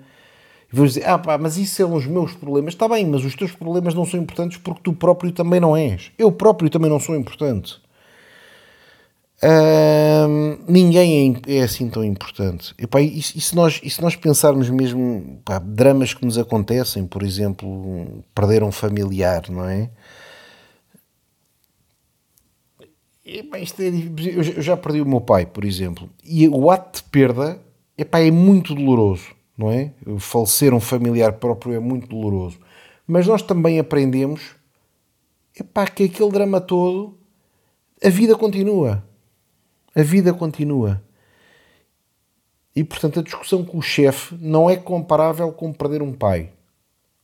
vamos 0.72 0.94
dizer, 0.94 1.06
ah 1.06 1.18
pá, 1.18 1.38
mas 1.38 1.56
isso 1.56 1.76
são 1.76 1.94
os 1.94 2.06
meus 2.06 2.32
problemas. 2.32 2.74
Está 2.74 2.88
bem, 2.88 3.06
mas 3.06 3.24
os 3.24 3.34
teus 3.34 3.52
problemas 3.52 3.94
não 3.94 4.04
são 4.04 4.20
importantes 4.20 4.58
porque 4.58 4.80
tu 4.82 4.92
próprio 4.92 5.32
também 5.32 5.60
não 5.60 5.76
és. 5.76 6.10
Eu 6.18 6.32
próprio 6.32 6.70
também 6.70 6.90
não 6.90 7.00
sou 7.00 7.16
importante. 7.16 7.80
ninguém 10.68 11.42
é, 11.46 11.56
é, 11.58 11.62
assim 11.62 11.88
tão 11.88 12.04
importante. 12.04 12.74
E, 12.78 12.86
pá, 12.86 13.00
e, 13.00 13.18
e, 13.18 13.22
se 13.22 13.54
nós, 13.54 13.80
e 13.82 13.90
se 13.90 14.02
nós 14.02 14.16
pensarmos 14.16 14.68
mesmo 14.70 15.40
pá, 15.44 15.58
dramas 15.58 16.14
que 16.14 16.24
nos 16.24 16.38
acontecem, 16.38 17.06
por 17.06 17.22
exemplo, 17.22 18.24
perder 18.34 18.62
um 18.62 18.72
familiar, 18.72 19.44
não 19.48 19.64
é? 19.68 19.90
E, 23.24 23.42
pá, 23.42 23.58
isto 23.58 23.80
é, 23.82 23.88
eu 23.88 24.62
já 24.62 24.76
perdi 24.76 25.00
o 25.00 25.06
meu 25.06 25.20
pai, 25.20 25.46
por 25.46 25.64
exemplo, 25.64 26.08
e 26.24 26.48
o 26.48 26.70
ato 26.70 27.02
de 27.02 27.08
perda 27.08 27.60
epá, 27.98 28.20
é 28.20 28.30
muito 28.30 28.74
doloroso 28.74 29.36
não 29.56 29.70
é? 29.70 29.92
Falecer 30.18 30.74
um 30.74 30.80
familiar 30.80 31.34
próprio 31.34 31.74
é 31.74 31.78
muito 31.78 32.08
doloroso. 32.08 32.58
Mas 33.06 33.26
nós 33.26 33.42
também 33.42 33.78
aprendemos 33.78 34.54
epá, 35.58 35.86
que 35.86 36.04
aquele 36.04 36.30
drama 36.30 36.60
todo, 36.60 37.16
a 38.02 38.08
vida 38.08 38.36
continua. 38.36 39.02
A 39.94 40.02
vida 40.02 40.34
continua. 40.34 41.02
E 42.74 42.84
portanto 42.84 43.20
a 43.20 43.22
discussão 43.22 43.64
com 43.64 43.78
o 43.78 43.82
chefe 43.82 44.36
não 44.38 44.68
é 44.68 44.76
comparável 44.76 45.50
com 45.52 45.72
perder 45.72 46.02
um 46.02 46.12
pai. 46.12 46.52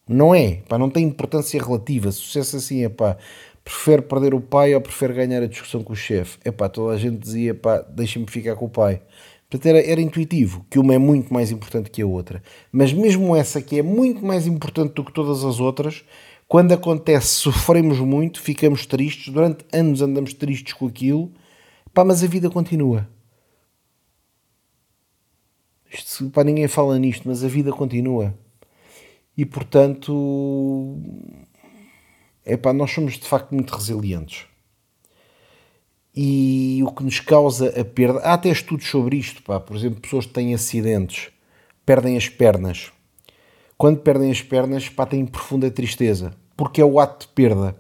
Não 0.08 0.34
é, 0.34 0.62
pá, 0.68 0.78
não 0.78 0.88
tem 0.88 1.04
importância 1.04 1.62
relativa. 1.62 2.10
Fosse 2.10 2.56
assim, 2.56 2.84
é 2.84 2.88
pá, 2.88 3.16
prefere 3.62 4.02
perder 4.02 4.34
o 4.34 4.40
pai 4.40 4.74
ou 4.74 4.80
prefere 4.80 5.12
ganhar 5.12 5.42
a 5.42 5.46
discussão 5.46 5.84
com 5.84 5.92
o 5.92 5.96
chefe? 5.96 6.38
É 6.44 6.50
pá, 6.50 6.68
toda 6.68 6.94
a 6.94 6.98
gente 6.98 7.18
dizia, 7.18 7.54
pá, 7.54 7.82
deixa-me 7.82 8.26
ficar 8.26 8.56
com 8.56 8.64
o 8.64 8.70
pai. 8.70 9.02
Portanto, 9.52 9.66
era, 9.66 9.86
era 9.86 10.00
intuitivo 10.00 10.64
que 10.70 10.78
uma 10.78 10.94
é 10.94 10.98
muito 10.98 11.32
mais 11.32 11.50
importante 11.50 11.90
que 11.90 12.00
a 12.00 12.06
outra. 12.06 12.42
Mas 12.72 12.90
mesmo 12.90 13.36
essa 13.36 13.60
que 13.60 13.78
é 13.78 13.82
muito 13.82 14.24
mais 14.24 14.46
importante 14.46 14.94
do 14.94 15.04
que 15.04 15.12
todas 15.12 15.44
as 15.44 15.60
outras, 15.60 16.02
quando 16.48 16.72
acontece, 16.72 17.26
sofremos 17.36 17.98
muito, 18.00 18.40
ficamos 18.40 18.86
tristes, 18.86 19.30
durante 19.30 19.62
anos 19.70 20.00
andamos 20.00 20.32
tristes 20.32 20.72
com 20.72 20.86
aquilo, 20.86 21.30
pá, 21.92 22.02
mas 22.02 22.24
a 22.24 22.26
vida 22.26 22.48
continua. 22.48 23.06
Isto, 25.92 26.30
pá, 26.30 26.42
ninguém 26.42 26.66
fala 26.66 26.98
nisto, 26.98 27.28
mas 27.28 27.44
a 27.44 27.48
vida 27.48 27.70
continua. 27.72 28.34
E 29.36 29.44
portanto, 29.44 30.96
é 32.42 32.56
pá, 32.56 32.72
nós 32.72 32.90
somos 32.90 33.18
de 33.18 33.26
facto 33.28 33.54
muito 33.54 33.74
resilientes 33.74 34.46
e 36.14 36.82
o 36.84 36.92
que 36.92 37.02
nos 37.02 37.20
causa 37.20 37.68
a 37.68 37.84
perda. 37.84 38.20
Há 38.20 38.34
até 38.34 38.50
estudos 38.50 38.86
sobre 38.88 39.16
isto, 39.16 39.42
pá. 39.42 39.58
por 39.58 39.76
exemplo, 39.76 40.00
pessoas 40.00 40.26
que 40.26 40.32
têm 40.32 40.54
acidentes 40.54 41.30
perdem 41.86 42.16
as 42.16 42.28
pernas. 42.28 42.92
Quando 43.78 44.00
perdem 44.00 44.30
as 44.30 44.42
pernas, 44.42 44.88
pá, 44.88 45.06
têm 45.06 45.26
profunda 45.26 45.70
tristeza, 45.70 46.34
porque 46.56 46.80
é 46.80 46.84
o 46.84 47.00
ato 47.00 47.26
de 47.26 47.32
perda. 47.32 47.76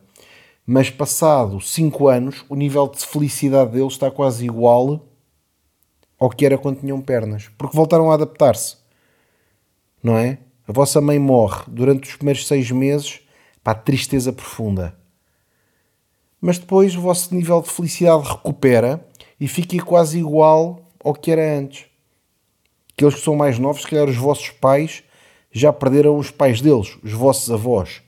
Mas 0.66 0.90
passado 0.90 1.60
5 1.60 2.08
anos, 2.08 2.44
o 2.48 2.54
nível 2.54 2.88
de 2.88 3.04
felicidade 3.04 3.72
deles 3.72 3.92
está 3.92 4.10
quase 4.10 4.44
igual 4.44 5.06
ao 6.18 6.30
que 6.30 6.46
era 6.46 6.56
quando 6.56 6.80
tinham 6.80 7.00
pernas, 7.00 7.50
porque 7.58 7.76
voltaram 7.76 8.10
a 8.10 8.14
adaptar-se. 8.14 8.76
Não 10.02 10.16
é? 10.16 10.38
A 10.66 10.72
vossa 10.72 11.00
mãe 11.00 11.18
morre 11.18 11.64
durante 11.68 12.08
os 12.08 12.16
primeiros 12.16 12.46
seis 12.46 12.70
meses, 12.70 13.20
pá, 13.62 13.74
tristeza 13.74 14.32
profunda 14.32 15.01
mas 16.42 16.58
depois 16.58 16.96
o 16.96 17.00
vosso 17.00 17.32
nível 17.32 17.62
de 17.62 17.70
felicidade 17.70 18.28
recupera 18.28 19.06
e 19.38 19.46
fica 19.46 19.80
quase 19.84 20.18
igual 20.18 20.80
ao 21.02 21.14
que 21.14 21.30
era 21.30 21.56
antes. 21.56 21.84
Aqueles 22.92 23.14
que 23.14 23.20
são 23.20 23.36
mais 23.36 23.60
novos, 23.60 23.82
se 23.82 23.88
calhar 23.88 24.08
os 24.08 24.16
vossos 24.16 24.50
pais 24.50 25.04
já 25.52 25.72
perderam 25.72 26.18
os 26.18 26.32
pais 26.32 26.60
deles, 26.60 26.98
os 27.00 27.12
vossos 27.12 27.48
avós. 27.48 28.02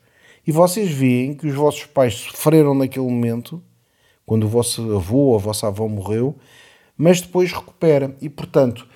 E 0.44 0.50
vocês 0.50 0.90
veem 0.90 1.34
que 1.34 1.46
os 1.46 1.54
vossos 1.54 1.86
pais 1.86 2.14
sofreram 2.14 2.74
naquele 2.74 3.06
momento, 3.06 3.62
quando 4.26 4.44
o 4.44 4.48
vosso 4.48 4.96
avô 4.96 5.28
ou 5.28 5.36
a 5.36 5.38
vossa 5.38 5.68
avó 5.68 5.86
morreu, 5.86 6.34
mas 6.98 7.20
depois 7.20 7.52
recupera. 7.52 8.16
E 8.20 8.28
portanto, 8.28 8.86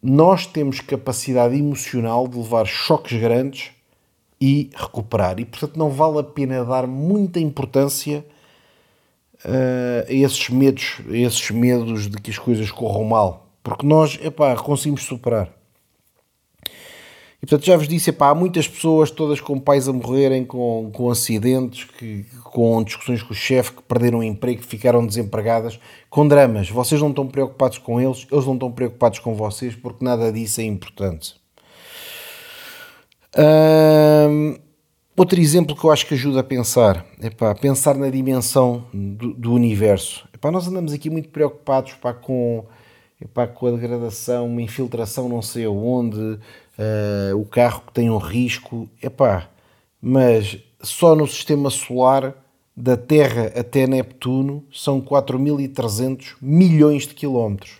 nós 0.00 0.46
temos 0.46 0.78
capacidade 0.80 1.56
emocional 1.56 2.28
de 2.28 2.36
levar 2.36 2.66
choques 2.66 3.18
grandes 3.18 3.72
e 4.40 4.70
recuperar. 4.76 5.40
E 5.40 5.44
portanto, 5.44 5.76
não 5.76 5.90
vale 5.90 6.20
a 6.20 6.22
pena 6.22 6.64
dar 6.64 6.86
muita 6.86 7.40
importância 7.40 8.24
uh, 9.44 10.04
esses 10.08 10.48
medos, 10.48 11.00
esses 11.10 11.50
medos 11.50 12.08
de 12.08 12.20
que 12.20 12.30
as 12.30 12.38
coisas 12.38 12.70
corram 12.70 13.04
mal. 13.04 13.48
Porque 13.62 13.86
nós, 13.86 14.18
epá, 14.22 14.54
conseguimos 14.56 15.04
superar. 15.04 15.50
E 17.42 17.46
portanto 17.46 17.66
já 17.66 17.76
vos 17.76 17.86
disse, 17.86 18.08
epá, 18.08 18.30
há 18.30 18.34
muitas 18.34 18.66
pessoas 18.66 19.10
todas 19.10 19.38
com 19.38 19.60
pais 19.60 19.86
a 19.86 19.92
morrerem, 19.92 20.46
com, 20.46 20.90
com 20.92 21.10
acidentes, 21.10 21.84
que, 21.84 22.24
com 22.42 22.82
discussões 22.82 23.22
com 23.22 23.32
o 23.32 23.36
chefe, 23.36 23.72
que 23.72 23.82
perderam 23.82 24.20
o 24.20 24.22
emprego, 24.22 24.62
que 24.62 24.66
ficaram 24.66 25.06
desempregadas, 25.06 25.78
com 26.08 26.26
dramas. 26.26 26.70
Vocês 26.70 27.00
não 27.00 27.10
estão 27.10 27.26
preocupados 27.26 27.76
com 27.76 28.00
eles, 28.00 28.26
eles 28.32 28.46
não 28.46 28.54
estão 28.54 28.72
preocupados 28.72 29.18
com 29.18 29.34
vocês, 29.34 29.74
porque 29.74 30.02
nada 30.02 30.32
disso 30.32 30.62
é 30.62 30.64
importante. 30.64 31.34
Outro 35.16 35.40
exemplo 35.40 35.76
que 35.76 35.84
eu 35.84 35.92
acho 35.92 36.06
que 36.06 36.14
ajuda 36.14 36.40
a 36.40 36.42
pensar 36.42 37.06
é 37.20 37.30
para 37.30 37.54
pensar 37.54 37.94
na 37.94 38.10
dimensão 38.10 38.84
do, 38.92 39.32
do 39.32 39.52
universo. 39.52 40.28
Epá, 40.34 40.50
nós 40.50 40.66
andamos 40.66 40.92
aqui 40.92 41.08
muito 41.08 41.28
preocupados 41.28 41.92
epá, 41.92 42.12
com, 42.12 42.66
epá, 43.20 43.46
com 43.46 43.68
a 43.68 43.70
degradação, 43.70 44.48
uma 44.48 44.60
infiltração 44.60 45.28
não 45.28 45.40
sei 45.40 45.66
aonde, 45.66 46.18
uh, 46.18 47.36
o 47.36 47.44
carro 47.44 47.82
que 47.86 47.92
tem 47.92 48.10
um 48.10 48.18
risco. 48.18 48.88
Epá, 49.00 49.48
mas 50.02 50.58
só 50.82 51.14
no 51.14 51.28
sistema 51.28 51.70
solar, 51.70 52.34
da 52.76 52.96
Terra 52.96 53.52
até 53.54 53.86
Neptuno, 53.86 54.64
são 54.72 55.00
4.300 55.00 56.34
milhões 56.42 57.06
de 57.06 57.14
quilómetros. 57.14 57.78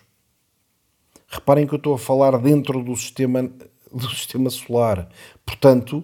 Reparem 1.27 1.67
que 1.67 1.73
eu 1.73 1.77
estou 1.77 1.95
a 1.95 1.99
falar 1.99 2.37
dentro 2.37 2.81
do 2.81 2.95
sistema, 2.95 3.51
do 3.91 4.09
sistema 4.09 4.49
solar. 4.49 5.09
Portanto, 5.45 6.01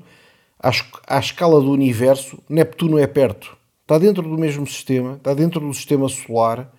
à, 0.62 1.20
escala 1.20 1.60
do 1.60 1.72
universo, 1.72 2.38
Neptuno 2.48 3.00
é 3.00 3.08
perto. 3.08 3.58
Está 3.82 3.98
dentro 3.98 4.22
do 4.22 4.38
mesmo 4.38 4.68
sistema, 4.68 5.16
está 5.16 5.34
dentro 5.34 5.60
do 5.60 5.74
sistema 5.74 6.08
solar. 6.08 6.72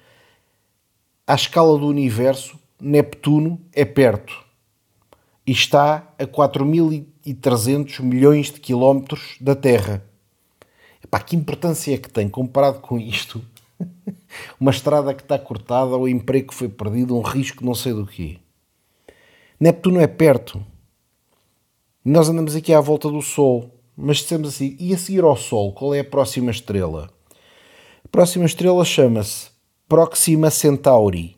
À 1.26 1.34
escala 1.34 1.76
do 1.78 1.86
universo, 1.86 2.58
Neptuno 2.80 3.60
é 3.72 3.84
perto. 3.84 4.44
E 5.44 5.50
está 5.50 6.08
a 6.18 6.24
4.300 6.24 8.00
milhões 8.00 8.52
de 8.52 8.60
quilómetros 8.60 9.36
da 9.40 9.56
Terra. 9.56 10.04
Epá, 11.02 11.18
que 11.18 11.34
importância 11.34 11.94
é 11.94 11.98
que 11.98 12.08
tem 12.08 12.28
comparado 12.28 12.80
com 12.80 12.98
isto? 12.98 13.42
Uma 14.60 14.70
estrada 14.70 15.12
que 15.12 15.22
está 15.22 15.38
cortada, 15.38 15.96
o 15.96 16.08
emprego 16.08 16.48
que 16.48 16.54
foi 16.54 16.68
perdido, 16.68 17.16
um 17.16 17.22
risco 17.22 17.64
não 17.64 17.74
sei 17.74 17.92
do 17.92 18.06
quê. 18.06 18.38
Neptuno 19.58 20.00
é 20.00 20.06
perto. 20.06 20.64
Nós 22.04 22.28
andamos 22.28 22.56
aqui 22.56 22.74
à 22.74 22.80
volta 22.80 23.08
do 23.08 23.22
Sol, 23.22 23.70
mas 23.96 24.16
dissemos 24.16 24.48
assim, 24.48 24.76
e 24.80 24.92
a 24.92 24.98
seguir 24.98 25.22
ao 25.22 25.36
Sol, 25.36 25.72
qual 25.72 25.94
é 25.94 26.00
a 26.00 26.04
próxima 26.04 26.50
estrela? 26.50 27.08
A 28.04 28.08
próxima 28.08 28.44
estrela 28.44 28.84
chama-se 28.84 29.50
Próxima 29.88 30.50
Centauri. 30.50 31.36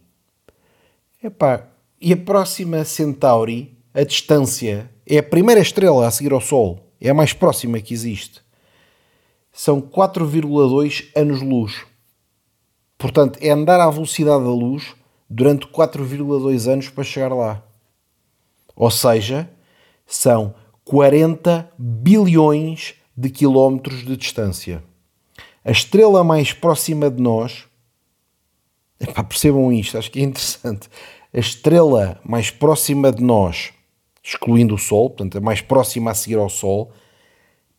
Epá, 1.22 1.68
e 2.00 2.14
a 2.14 2.16
próxima 2.16 2.82
Centauri, 2.82 3.76
a 3.92 4.04
distância, 4.04 4.90
é 5.06 5.18
a 5.18 5.22
primeira 5.22 5.60
estrela 5.60 6.06
a 6.06 6.10
seguir 6.10 6.32
ao 6.32 6.40
Sol, 6.40 6.80
é 6.98 7.10
a 7.10 7.14
mais 7.14 7.34
próxima 7.34 7.78
que 7.78 7.92
existe. 7.92 8.40
São 9.52 9.82
4,2 9.82 11.10
anos-luz. 11.14 11.84
Portanto, 12.96 13.38
é 13.42 13.50
andar 13.50 13.80
à 13.80 13.90
velocidade 13.90 14.42
da 14.42 14.50
luz 14.50 14.94
durante 15.28 15.66
4,2 15.66 16.72
anos 16.72 16.88
para 16.88 17.04
chegar 17.04 17.34
lá. 17.34 17.62
Ou 18.74 18.90
seja, 18.90 19.50
são 20.06 20.54
40 20.84 21.70
bilhões 21.78 22.94
de 23.16 23.30
quilómetros 23.30 24.04
de 24.04 24.16
distância. 24.16 24.82
A 25.64 25.70
estrela 25.70 26.22
mais 26.22 26.52
próxima 26.52 27.10
de 27.10 27.22
nós, 27.22 27.64
epá, 29.00 29.24
percebam 29.24 29.72
isto, 29.72 29.96
acho 29.96 30.10
que 30.10 30.20
é 30.20 30.22
interessante. 30.22 30.88
A 31.32 31.38
estrela 31.38 32.20
mais 32.24 32.50
próxima 32.50 33.10
de 33.10 33.22
nós, 33.22 33.72
excluindo 34.22 34.74
o 34.74 34.78
Sol, 34.78 35.10
portanto, 35.10 35.38
a 35.38 35.40
mais 35.40 35.60
próxima 35.60 36.10
a 36.10 36.14
seguir 36.14 36.36
ao 36.36 36.48
Sol, 36.48 36.92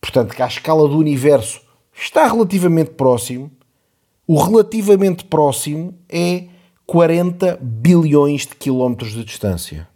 portanto, 0.00 0.34
que 0.34 0.42
a 0.42 0.46
escala 0.46 0.88
do 0.88 0.98
universo 0.98 1.60
está 1.94 2.26
relativamente 2.26 2.90
próximo, 2.90 3.50
o 4.26 4.42
relativamente 4.42 5.24
próximo 5.24 5.94
é 6.08 6.48
40 6.86 7.58
bilhões 7.62 8.46
de 8.46 8.54
quilómetros 8.56 9.12
de 9.12 9.24
distância. 9.24 9.88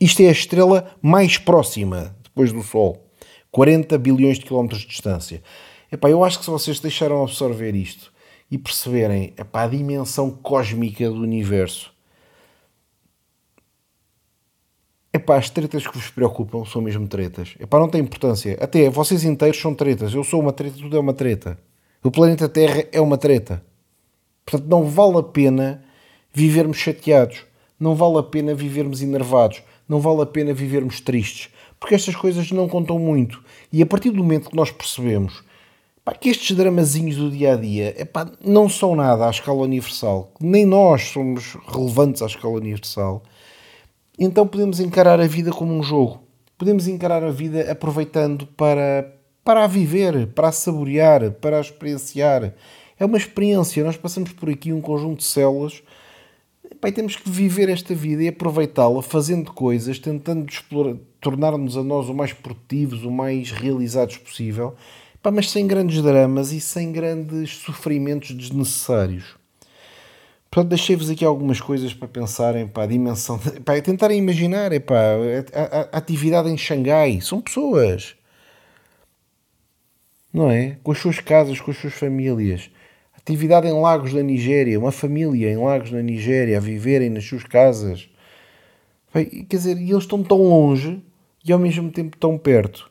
Isto 0.00 0.22
é 0.22 0.28
a 0.28 0.32
estrela 0.32 0.94
mais 1.00 1.38
próxima 1.38 2.14
depois 2.22 2.52
do 2.52 2.62
Sol. 2.62 3.02
40 3.50 3.96
bilhões 3.96 4.38
de 4.38 4.44
quilómetros 4.44 4.82
de 4.82 4.88
distância. 4.88 5.42
Epá, 5.90 6.10
eu 6.10 6.22
acho 6.22 6.38
que 6.38 6.44
se 6.44 6.50
vocês 6.50 6.78
deixaram 6.78 7.22
absorver 7.22 7.74
isto 7.74 8.12
e 8.50 8.58
perceberem 8.58 9.32
epá, 9.38 9.62
a 9.62 9.68
dimensão 9.68 10.30
cósmica 10.30 11.08
do 11.08 11.22
universo, 11.22 11.90
epá, 15.12 15.38
as 15.38 15.48
tretas 15.48 15.86
que 15.86 15.96
vos 15.96 16.10
preocupam 16.10 16.66
são 16.66 16.82
mesmo 16.82 17.08
tretas. 17.08 17.54
Epá, 17.58 17.78
não 17.78 17.88
tem 17.88 18.02
importância. 18.02 18.58
Até 18.60 18.90
vocês 18.90 19.24
inteiros 19.24 19.58
são 19.58 19.74
tretas. 19.74 20.12
Eu 20.12 20.22
sou 20.22 20.40
uma 20.40 20.52
treta, 20.52 20.76
tudo 20.76 20.96
é 20.96 21.00
uma 21.00 21.14
treta. 21.14 21.58
O 22.02 22.10
planeta 22.10 22.48
Terra 22.48 22.84
é 22.92 23.00
uma 23.00 23.16
treta. 23.16 23.64
Portanto, 24.44 24.68
não 24.68 24.84
vale 24.84 25.18
a 25.18 25.22
pena 25.22 25.82
vivermos 26.32 26.76
chateados. 26.76 27.44
Não 27.80 27.94
vale 27.94 28.18
a 28.18 28.22
pena 28.22 28.54
vivermos 28.54 29.02
enervados. 29.02 29.62
Não 29.88 30.00
vale 30.00 30.22
a 30.22 30.26
pena 30.26 30.52
vivermos 30.52 31.00
tristes. 31.00 31.50
Porque 31.78 31.94
estas 31.94 32.16
coisas 32.16 32.50
não 32.50 32.68
contam 32.68 32.98
muito. 32.98 33.42
E 33.72 33.82
a 33.82 33.86
partir 33.86 34.10
do 34.10 34.18
momento 34.18 34.50
que 34.50 34.56
nós 34.56 34.70
percebemos 34.70 35.44
pá, 36.04 36.12
que 36.14 36.28
estes 36.28 36.56
dramazinhos 36.56 37.16
do 37.16 37.30
dia 37.30 37.52
a 37.52 37.56
dia 37.56 37.94
epá, 38.00 38.30
não 38.42 38.68
são 38.68 38.94
nada 38.96 39.26
à 39.26 39.30
escala 39.30 39.62
universal, 39.62 40.32
nem 40.40 40.64
nós 40.64 41.08
somos 41.08 41.56
relevantes 41.66 42.22
à 42.22 42.26
escala 42.26 42.54
universal, 42.54 43.22
então 44.18 44.46
podemos 44.46 44.80
encarar 44.80 45.20
a 45.20 45.26
vida 45.26 45.50
como 45.50 45.74
um 45.74 45.82
jogo. 45.82 46.22
Podemos 46.56 46.88
encarar 46.88 47.22
a 47.22 47.30
vida 47.30 47.70
aproveitando 47.70 48.46
para, 48.46 49.12
para 49.44 49.64
a 49.64 49.66
viver, 49.66 50.28
para 50.28 50.48
a 50.48 50.52
saborear, 50.52 51.32
para 51.32 51.58
a 51.58 51.60
experienciar. 51.60 52.54
É 52.98 53.04
uma 53.04 53.18
experiência. 53.18 53.84
Nós 53.84 53.98
passamos 53.98 54.32
por 54.32 54.48
aqui 54.48 54.72
um 54.72 54.80
conjunto 54.80 55.18
de 55.18 55.24
células 55.24 55.82
e 56.84 56.92
temos 56.92 57.16
que 57.16 57.28
viver 57.28 57.68
esta 57.68 57.94
vida 57.94 58.22
e 58.22 58.28
aproveitá-la 58.28 59.02
fazendo 59.02 59.52
coisas, 59.52 59.98
tentando 59.98 60.46
tornar-nos 61.20 61.76
a 61.76 61.82
nós 61.82 62.08
o 62.08 62.14
mais 62.14 62.32
produtivos, 62.32 63.04
o 63.04 63.10
mais 63.10 63.50
realizados 63.50 64.16
possível 64.18 64.74
mas 65.30 65.50
sem 65.50 65.66
grandes 65.66 66.02
dramas 66.02 66.52
e 66.52 66.60
sem 66.60 66.92
grandes 66.92 67.56
sofrimentos 67.58 68.32
desnecessários. 68.32 69.36
Portanto, 70.50 70.70
deixei-vos 70.70 71.10
aqui 71.10 71.24
algumas 71.24 71.60
coisas 71.60 71.92
para 71.92 72.08
pensarem, 72.08 72.66
para 72.66 72.84
a 72.84 72.86
dimensão, 72.86 73.38
para 73.64 73.80
tentarem 73.82 74.18
imaginar, 74.18 74.72
epá, 74.72 74.96
a, 74.96 75.60
a, 75.60 75.80
a 75.92 75.98
atividade 75.98 76.48
em 76.48 76.56
Xangai, 76.56 77.20
são 77.20 77.40
pessoas, 77.40 78.14
não 80.32 80.50
é? 80.50 80.78
Com 80.82 80.92
as 80.92 80.98
suas 80.98 81.20
casas, 81.20 81.60
com 81.60 81.70
as 81.70 81.76
suas 81.76 81.94
famílias. 81.94 82.70
Atividade 83.26 83.66
em 83.66 83.72
Lagos 83.72 84.14
da 84.14 84.22
Nigéria, 84.22 84.78
uma 84.78 84.92
família 84.92 85.50
em 85.50 85.56
Lagos 85.56 85.90
da 85.90 86.00
Nigéria 86.00 86.58
a 86.58 86.60
viverem 86.60 87.10
nas 87.10 87.24
suas 87.24 87.42
casas. 87.42 88.08
Quer 89.12 89.56
dizer, 89.56 89.76
eles 89.76 90.04
estão 90.04 90.22
tão 90.22 90.38
longe 90.38 91.02
e 91.44 91.52
ao 91.52 91.58
mesmo 91.58 91.90
tempo 91.90 92.16
tão 92.16 92.38
perto. 92.38 92.88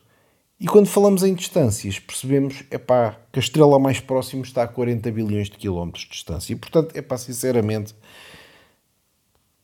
E 0.60 0.66
quando 0.66 0.88
falamos 0.88 1.22
em 1.22 1.32
distâncias, 1.32 1.98
percebemos 1.98 2.64
epá, 2.70 3.16
que 3.32 3.38
a 3.38 3.40
estrela 3.40 3.78
mais 3.78 3.98
próxima 3.98 4.42
está 4.42 4.64
a 4.64 4.68
40 4.68 5.10
bilhões 5.10 5.48
de 5.48 5.56
quilómetros 5.56 6.04
de 6.04 6.10
distância. 6.10 6.52
E 6.52 6.56
portanto, 6.56 6.94
epá, 6.94 7.16
sinceramente, 7.16 7.94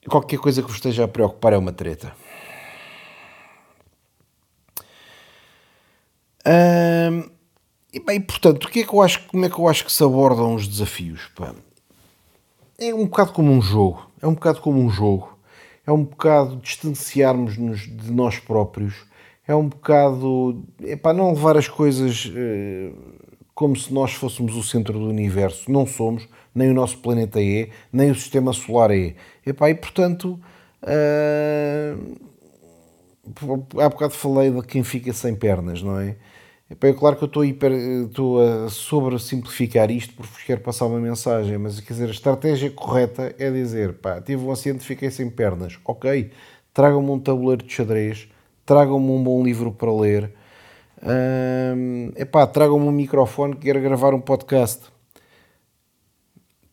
qualquer 0.08 0.38
coisa 0.38 0.62
que 0.62 0.68
vos 0.68 0.76
esteja 0.76 1.04
a 1.04 1.08
preocupar 1.08 1.52
é 1.52 1.58
uma 1.58 1.72
treta. 1.72 2.14
Hum, 6.46 7.30
e 7.92 8.00
bem, 8.00 8.20
portanto, 8.20 8.64
o 8.64 8.70
que 8.70 8.80
é 8.80 8.84
que 8.84 8.94
eu 8.94 9.02
acho, 9.02 9.26
como 9.26 9.44
é 9.44 9.50
que 9.50 9.58
eu 9.58 9.68
acho 9.68 9.84
que 9.84 9.92
se 9.92 10.02
abordam 10.02 10.54
os 10.54 10.66
desafios? 10.66 11.28
Pá? 11.36 11.54
É 12.78 12.94
um 12.94 13.04
bocado 13.04 13.32
como 13.32 13.52
um 13.52 13.60
jogo. 13.60 14.10
É 14.20 14.26
um 14.26 14.34
bocado 14.34 14.60
como 14.60 14.80
um 14.80 14.90
jogo. 14.90 15.36
É 15.86 15.92
um 15.92 16.04
bocado 16.04 16.56
distanciarmos-nos 16.56 17.80
de 17.80 18.10
nós 18.12 18.38
próprios 18.38 18.94
é 19.46 19.54
um 19.54 19.68
bocado. 19.68 20.64
É 20.82 20.96
para 20.96 21.16
não 21.16 21.32
levar 21.32 21.56
as 21.56 21.68
coisas 21.68 22.26
uh, 22.26 22.96
como 23.54 23.76
se 23.76 23.92
nós 23.92 24.12
fôssemos 24.12 24.56
o 24.56 24.62
centro 24.62 24.98
do 24.98 25.08
universo. 25.08 25.70
Não 25.70 25.86
somos, 25.86 26.28
nem 26.54 26.70
o 26.70 26.74
nosso 26.74 26.98
planeta 26.98 27.40
é, 27.40 27.68
nem 27.92 28.10
o 28.10 28.14
sistema 28.14 28.52
solar 28.52 28.90
é. 28.90 29.14
Epá, 29.44 29.70
e 29.70 29.74
portanto. 29.74 30.38
Uh, 30.82 32.20
há 33.80 33.88
bocado 33.88 34.14
falei 34.14 34.50
de 34.50 34.62
quem 34.62 34.82
fica 34.82 35.12
sem 35.12 35.34
pernas, 35.34 35.80
não 35.80 35.98
é? 35.98 36.16
É 36.80 36.92
claro 36.92 37.16
que 37.16 37.24
eu 37.24 37.26
estou, 37.26 37.44
hiper, 37.44 37.72
estou 37.72 38.40
a 38.40 38.68
sobressimplificar 38.68 39.90
isto 39.90 40.14
porque 40.14 40.32
vos 40.32 40.42
quero 40.42 40.60
passar 40.60 40.86
uma 40.86 41.00
mensagem, 41.00 41.58
mas 41.58 41.80
quer 41.80 41.92
dizer, 41.92 42.08
a 42.08 42.12
estratégia 42.12 42.70
correta 42.70 43.34
é 43.38 43.50
dizer: 43.50 43.94
pá, 43.94 44.20
tive 44.20 44.44
um 44.44 44.50
acidente, 44.50 44.84
fiquei 44.84 45.10
sem 45.10 45.28
pernas, 45.28 45.78
ok, 45.84 46.30
tragam-me 46.72 47.10
um 47.10 47.18
tabuleiro 47.18 47.64
de 47.64 47.72
xadrez 47.72 48.28
tragam-me 48.64 49.10
um 49.10 49.22
bom 49.22 49.42
livro 49.42 49.72
para 49.72 49.92
ler. 49.92 50.32
Um, 51.02 52.12
epá, 52.16 52.46
tragam-me 52.46 52.86
um 52.86 52.92
microfone 52.92 53.54
que 53.54 53.62
quero 53.62 53.80
gravar 53.80 54.14
um 54.14 54.20
podcast. 54.20 54.84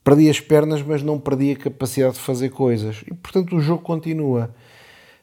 Perdi 0.03 0.29
as 0.29 0.39
pernas, 0.39 0.81
mas 0.81 1.03
não 1.03 1.19
perdi 1.19 1.51
a 1.51 1.55
capacidade 1.55 2.15
de 2.15 2.21
fazer 2.21 2.49
coisas. 2.49 3.03
E 3.07 3.13
portanto 3.13 3.55
o 3.55 3.59
jogo 3.59 3.83
continua. 3.83 4.53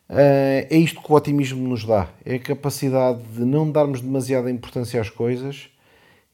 Uh, 0.09 0.63
é 0.71 0.77
isto 0.77 1.03
que 1.03 1.13
o 1.13 1.15
otimismo 1.15 1.67
nos 1.69 1.85
dá. 1.85 2.09
É 2.25 2.37
a 2.37 2.39
capacidade 2.39 3.23
de 3.25 3.45
não 3.45 3.71
darmos 3.71 4.01
demasiada 4.01 4.51
importância 4.51 5.01
às 5.01 5.11
coisas 5.11 5.69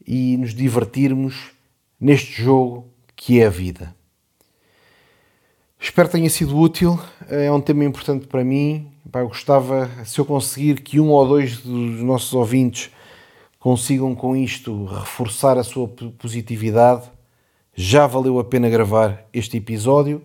e 0.06 0.36
nos 0.36 0.54
divertirmos 0.54 1.52
neste 1.98 2.42
jogo 2.42 2.86
que 3.16 3.40
é 3.40 3.46
a 3.46 3.50
vida. 3.50 3.94
Espero 5.80 6.08
que 6.08 6.12
tenha 6.12 6.30
sido 6.30 6.58
útil. 6.58 6.98
É 7.28 7.50
um 7.50 7.60
tema 7.60 7.84
importante 7.84 8.26
para 8.26 8.44
mim. 8.44 8.92
eu 9.12 9.28
gostava, 9.28 9.90
se 10.04 10.18
eu 10.18 10.24
conseguir 10.24 10.80
que 10.80 11.00
um 11.00 11.08
ou 11.10 11.26
dois 11.26 11.58
dos 11.58 12.02
nossos 12.02 12.32
ouvintes 12.34 12.90
consigam 13.58 14.14
com 14.14 14.36
isto 14.36 14.84
reforçar 14.86 15.56
a 15.56 15.64
sua 15.64 15.88
positividade, 16.18 17.10
já 17.74 18.06
valeu 18.06 18.38
a 18.38 18.44
pena 18.44 18.68
gravar 18.68 19.24
este 19.32 19.56
episódio, 19.56 20.22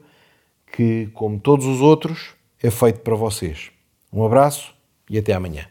que, 0.72 1.08
como 1.14 1.40
todos 1.40 1.66
os 1.66 1.80
outros, 1.80 2.37
é 2.62 2.70
feito 2.70 3.00
para 3.02 3.16
vocês. 3.16 3.72
Um 4.12 4.26
abraço 4.26 4.76
e 5.10 5.18
até 5.18 5.34
amanhã. 5.34 5.68